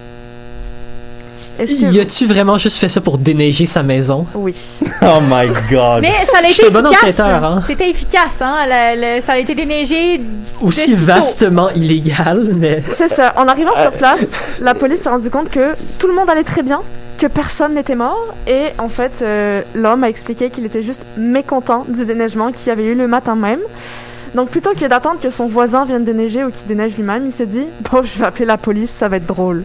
[1.58, 1.86] Est-ce que...
[1.92, 4.26] Y a-tu vraiment juste fait ça pour déneiger sa maison?
[4.34, 4.54] Oui.
[5.02, 6.02] Oh my god.
[6.02, 7.02] Mais ça a été bon efficace.
[7.02, 7.62] enquêteur, hein.
[7.66, 8.56] C'était efficace, hein.
[8.66, 10.20] Le- le- ça a été déneigé.
[10.60, 12.82] Aussi vastement illégal, mais...
[12.96, 13.32] C'est ça.
[13.36, 14.20] En arrivant sur place,
[14.60, 16.80] la police s'est rendu compte que tout le monde allait très bien,
[17.16, 18.34] que personne n'était mort.
[18.46, 22.70] Et en fait, euh, l'homme a expliqué qu'il était juste mécontent du déneigement qu'il y
[22.70, 23.60] avait eu le matin même.
[24.34, 27.46] Donc plutôt que d'attendre que son voisin vienne déneiger ou qu'il déneige lui-même, il s'est
[27.46, 29.64] dit Bon, je vais appeler la police, ça va être drôle.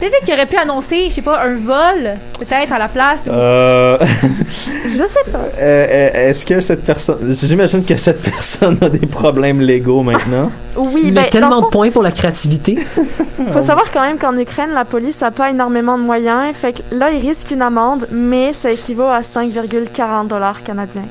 [0.00, 3.22] Peut-être qu'il aurait pu annoncer, je sais pas, un vol, peut-être à la place.
[3.28, 3.98] Euh,
[4.86, 5.38] Je sais pas.
[5.58, 7.18] euh, euh, Est-ce que cette personne.
[7.28, 10.50] J'imagine que cette personne a des problèmes légaux maintenant.
[10.76, 12.78] Oui, Il ben, a tellement le de fond, points pour la créativité.
[13.52, 16.54] faut savoir quand même qu'en Ukraine, la police a pas énormément de moyens.
[16.56, 21.04] Fait que là, il risque une amende, mais ça équivaut à 5,40 dollars canadiens.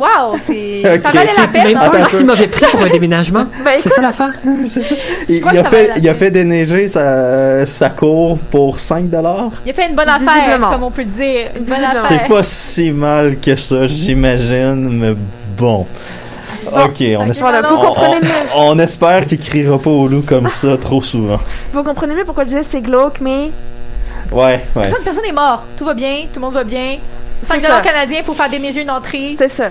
[0.00, 0.82] Wow, c'est.
[0.82, 1.64] Ça valait la peine.
[1.78, 3.44] même pas si mauvais prix pour un déménagement.
[3.64, 4.32] Ben, C'est ça l'affaire.
[5.28, 9.50] Il, il a fait, la il a fait déneiger sa, sa cour pour 5 dollars?
[9.66, 11.46] Il a fait une bonne affaire, comme on peut le dire.
[11.56, 11.90] Une bonne Visiblement.
[12.08, 12.26] C'est affaire.
[12.28, 15.14] pas si mal que ça, j'imagine, mais
[15.56, 15.86] bon.
[16.66, 17.34] Ok, on Ok, espère.
[17.40, 17.80] Voilà, vous non.
[17.80, 18.32] On, comprenez on- mieux.
[18.74, 21.38] on espère qu'il criera pas au loup comme ça trop souvent.
[21.72, 23.50] Vous comprenez mieux pourquoi je disais c'est glauque, mais
[24.30, 24.82] Ouais, ouais.
[24.82, 25.64] Personne, personne n'est mort.
[25.76, 26.98] Tout va bien, tout le monde va bien.
[27.42, 27.80] 5 C'est ça.
[27.80, 29.34] canadiens pour faire déneiger une entrée.
[29.38, 29.70] c'est ça.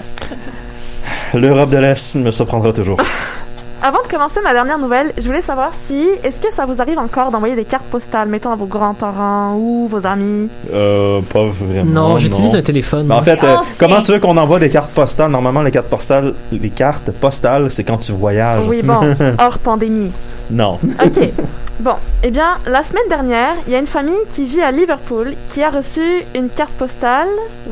[1.34, 3.00] L'Europe de l'Est me surprendra toujours.
[3.82, 7.00] Avant de commencer ma dernière nouvelle, je voulais savoir si, est-ce que ça vous arrive
[7.00, 10.50] encore d'envoyer des cartes postales, mettons à vos grands-parents ou vos amis?
[10.74, 11.86] Euh, pas vraiment.
[11.86, 13.08] Non, j'utilise un téléphone.
[13.08, 13.76] Ben, en fait, euh, Ancien.
[13.88, 15.32] comment tu veux qu'on envoie des cartes postales?
[15.32, 18.66] Normalement, les cartes postales, les cartes postales, c'est quand tu voyages.
[18.68, 19.00] Oui, bon,
[19.40, 20.12] hors pandémie.
[20.52, 20.78] Non.
[21.04, 21.30] Ok.
[21.80, 25.34] Bon, eh bien, la semaine dernière, il y a une famille qui vit à Liverpool
[25.54, 26.02] qui a reçu
[26.36, 27.30] une carte postale.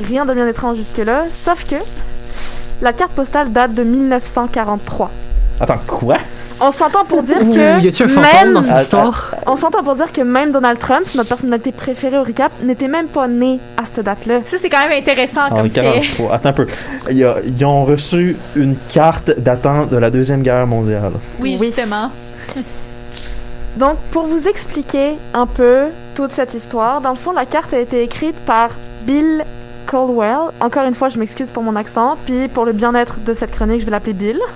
[0.07, 1.75] Rien de bien étrange jusque-là, sauf que
[2.81, 5.11] la carte postale date de 1943.
[5.59, 6.17] Attends, quoi?
[6.59, 9.31] On s'entend pour dire que y a-tu un fantôme même, dans cette Ah, histoire?
[9.45, 13.05] on s'entend pour dire que même Donald Trump, notre personnalité préférée au recap, n'était même
[13.07, 14.39] pas né à cette date-là.
[14.45, 15.81] Ça, c'est quand même intéressant En comme fait.
[15.81, 16.33] 43.
[16.33, 16.67] Attends un peu.
[17.11, 21.11] Ils ont reçu une carte datant de la Deuxième Guerre mondiale.
[21.39, 21.67] Oui, Oui.
[21.67, 22.09] justement.
[23.77, 25.83] Donc, pour vous expliquer un peu
[26.15, 28.69] toute cette histoire, dans le fond, la carte a été écrite par
[29.03, 29.43] Bill
[29.85, 30.49] Colwell.
[30.59, 33.81] Encore une fois, je m'excuse pour mon accent, puis pour le bien-être de cette chronique,
[33.81, 34.39] je vais l'appeler Bill.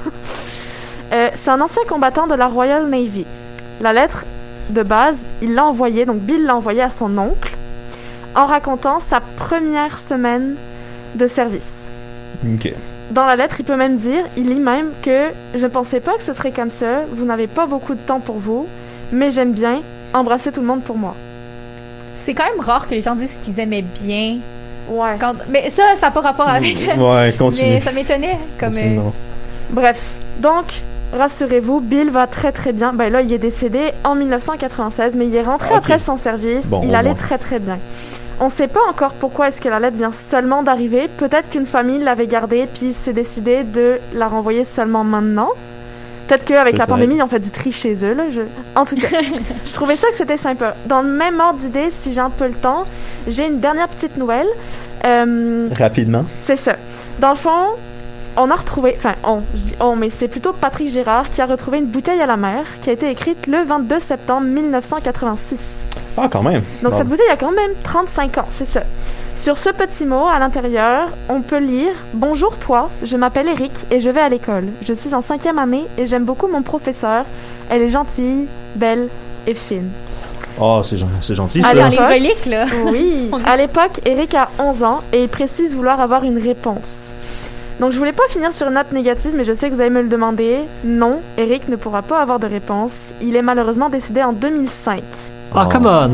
[1.12, 3.26] Euh, c'est un ancien combattant de la Royal Navy.
[3.82, 4.26] La lettre
[4.70, 7.56] de base, il l'a envoyée, donc Bill l'a envoyée à son oncle,
[8.36, 10.56] en racontant sa première semaine
[11.16, 11.90] de service.
[12.46, 12.74] Ok.
[13.12, 16.14] Dans la lettre, il peut même dire, il lit même que je ne pensais pas
[16.16, 18.68] que ce serait comme ça, vous n'avez pas beaucoup de temps pour vous,
[19.12, 19.82] mais j'aime bien
[20.14, 21.14] embrasser tout le monde pour moi.
[22.16, 24.38] C'est quand même rare que les gens disent qu'ils aimaient bien.
[24.88, 25.18] Ouais.
[25.20, 25.34] Quand...
[25.50, 26.78] Mais ça, ça n'a pas rapport avec.
[26.98, 27.72] Ouais, continue.
[27.72, 28.38] Mais ça m'étonnait.
[28.60, 29.02] Comme, euh.
[29.72, 30.02] Bref,
[30.38, 30.66] donc,
[31.14, 32.94] rassurez-vous, Bill va très très bien.
[32.94, 35.78] Ben là, il est décédé en 1996, mais il est rentré Ok.
[35.78, 36.70] après son service.
[36.70, 37.18] Bon, il allait moins.
[37.18, 37.78] très très bien.
[38.40, 41.08] On sait pas encore pourquoi est-ce que la lettre vient seulement d'arriver.
[41.18, 45.50] Peut-être qu'une famille l'avait gardée puis s'est décidé de la renvoyer seulement maintenant.
[46.28, 48.14] Peut-être qu'avec la pandémie, ils ont fait du tri chez eux.
[48.14, 48.30] Là.
[48.30, 48.42] Je...
[48.76, 49.08] En tout cas,
[49.66, 50.76] je trouvais ça que c'était sympa.
[50.86, 52.86] Dans le même ordre d'idée, si j'ai un peu le temps,
[53.28, 54.48] j'ai une dernière petite nouvelle.
[55.06, 56.24] Euh, Rapidement.
[56.46, 56.76] c'est ça.
[57.20, 57.66] Dans le fond,
[58.38, 61.46] on a retrouvé, enfin on, je dis on, mais c'est plutôt Patrick Gérard qui a
[61.46, 65.58] retrouvé une bouteille à la mer qui a été écrite le 22 septembre 1986.
[66.18, 66.64] Ah, quand même.
[66.84, 66.98] Donc Bon.
[66.98, 68.82] cette bouteille a quand même 35 ans, c'est ça.
[69.40, 74.00] Sur ce petit mot à l'intérieur, on peut lire Bonjour toi, je m'appelle Eric et
[74.00, 74.66] je vais à l'école.
[74.84, 77.26] Je suis en cinquième année et j'aime beaucoup mon professeur.
[77.70, 79.08] Elle est gentille, belle
[79.48, 79.90] et fine.
[80.62, 81.74] Ah, c'est c'est gentil, Ah, ça.
[81.76, 82.66] dans les l'époque- reliques, là.
[82.92, 83.32] Oui.
[83.46, 87.12] À l'époque, Eric a 11 ans et il précise vouloir avoir une réponse.
[87.82, 89.90] Donc je voulais pas finir sur une note négative, mais je sais que vous allez
[89.90, 90.60] me le demander.
[90.84, 93.12] Non, Eric ne pourra pas avoir de réponse.
[93.24, 95.02] Il est malheureusement décédé en 2005.
[95.54, 96.12] Ah, come on.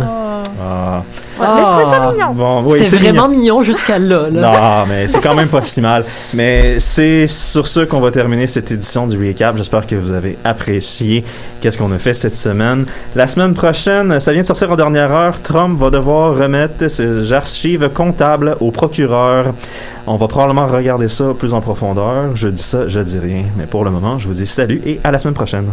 [0.59, 1.03] Ah.
[1.39, 2.11] Ouais, Mais je trouvais ça Ah.
[2.11, 2.33] mignon.
[2.33, 3.41] Bon, oui, C'était c'est vraiment mignon.
[3.41, 4.27] mignon jusqu'à là.
[4.31, 4.81] là.
[4.81, 6.03] Non, mais c'est quand même pas si mal.
[6.33, 9.55] Mais c'est sur ce qu'on va terminer cette édition du recap.
[9.55, 11.23] J'espère que vous avez apprécié
[11.61, 12.85] qu'est-ce qu'on a fait cette semaine.
[13.15, 15.39] La semaine prochaine, ça vient de sortir en dernière heure.
[15.43, 19.53] Trump va devoir remettre ses archives comptables au procureur.
[20.07, 22.35] On va probablement regarder ça plus en profondeur.
[22.35, 23.43] Je dis ça, je dis rien.
[23.57, 25.67] Mais pour le moment, je vous dis salut et à la semaine prochaine.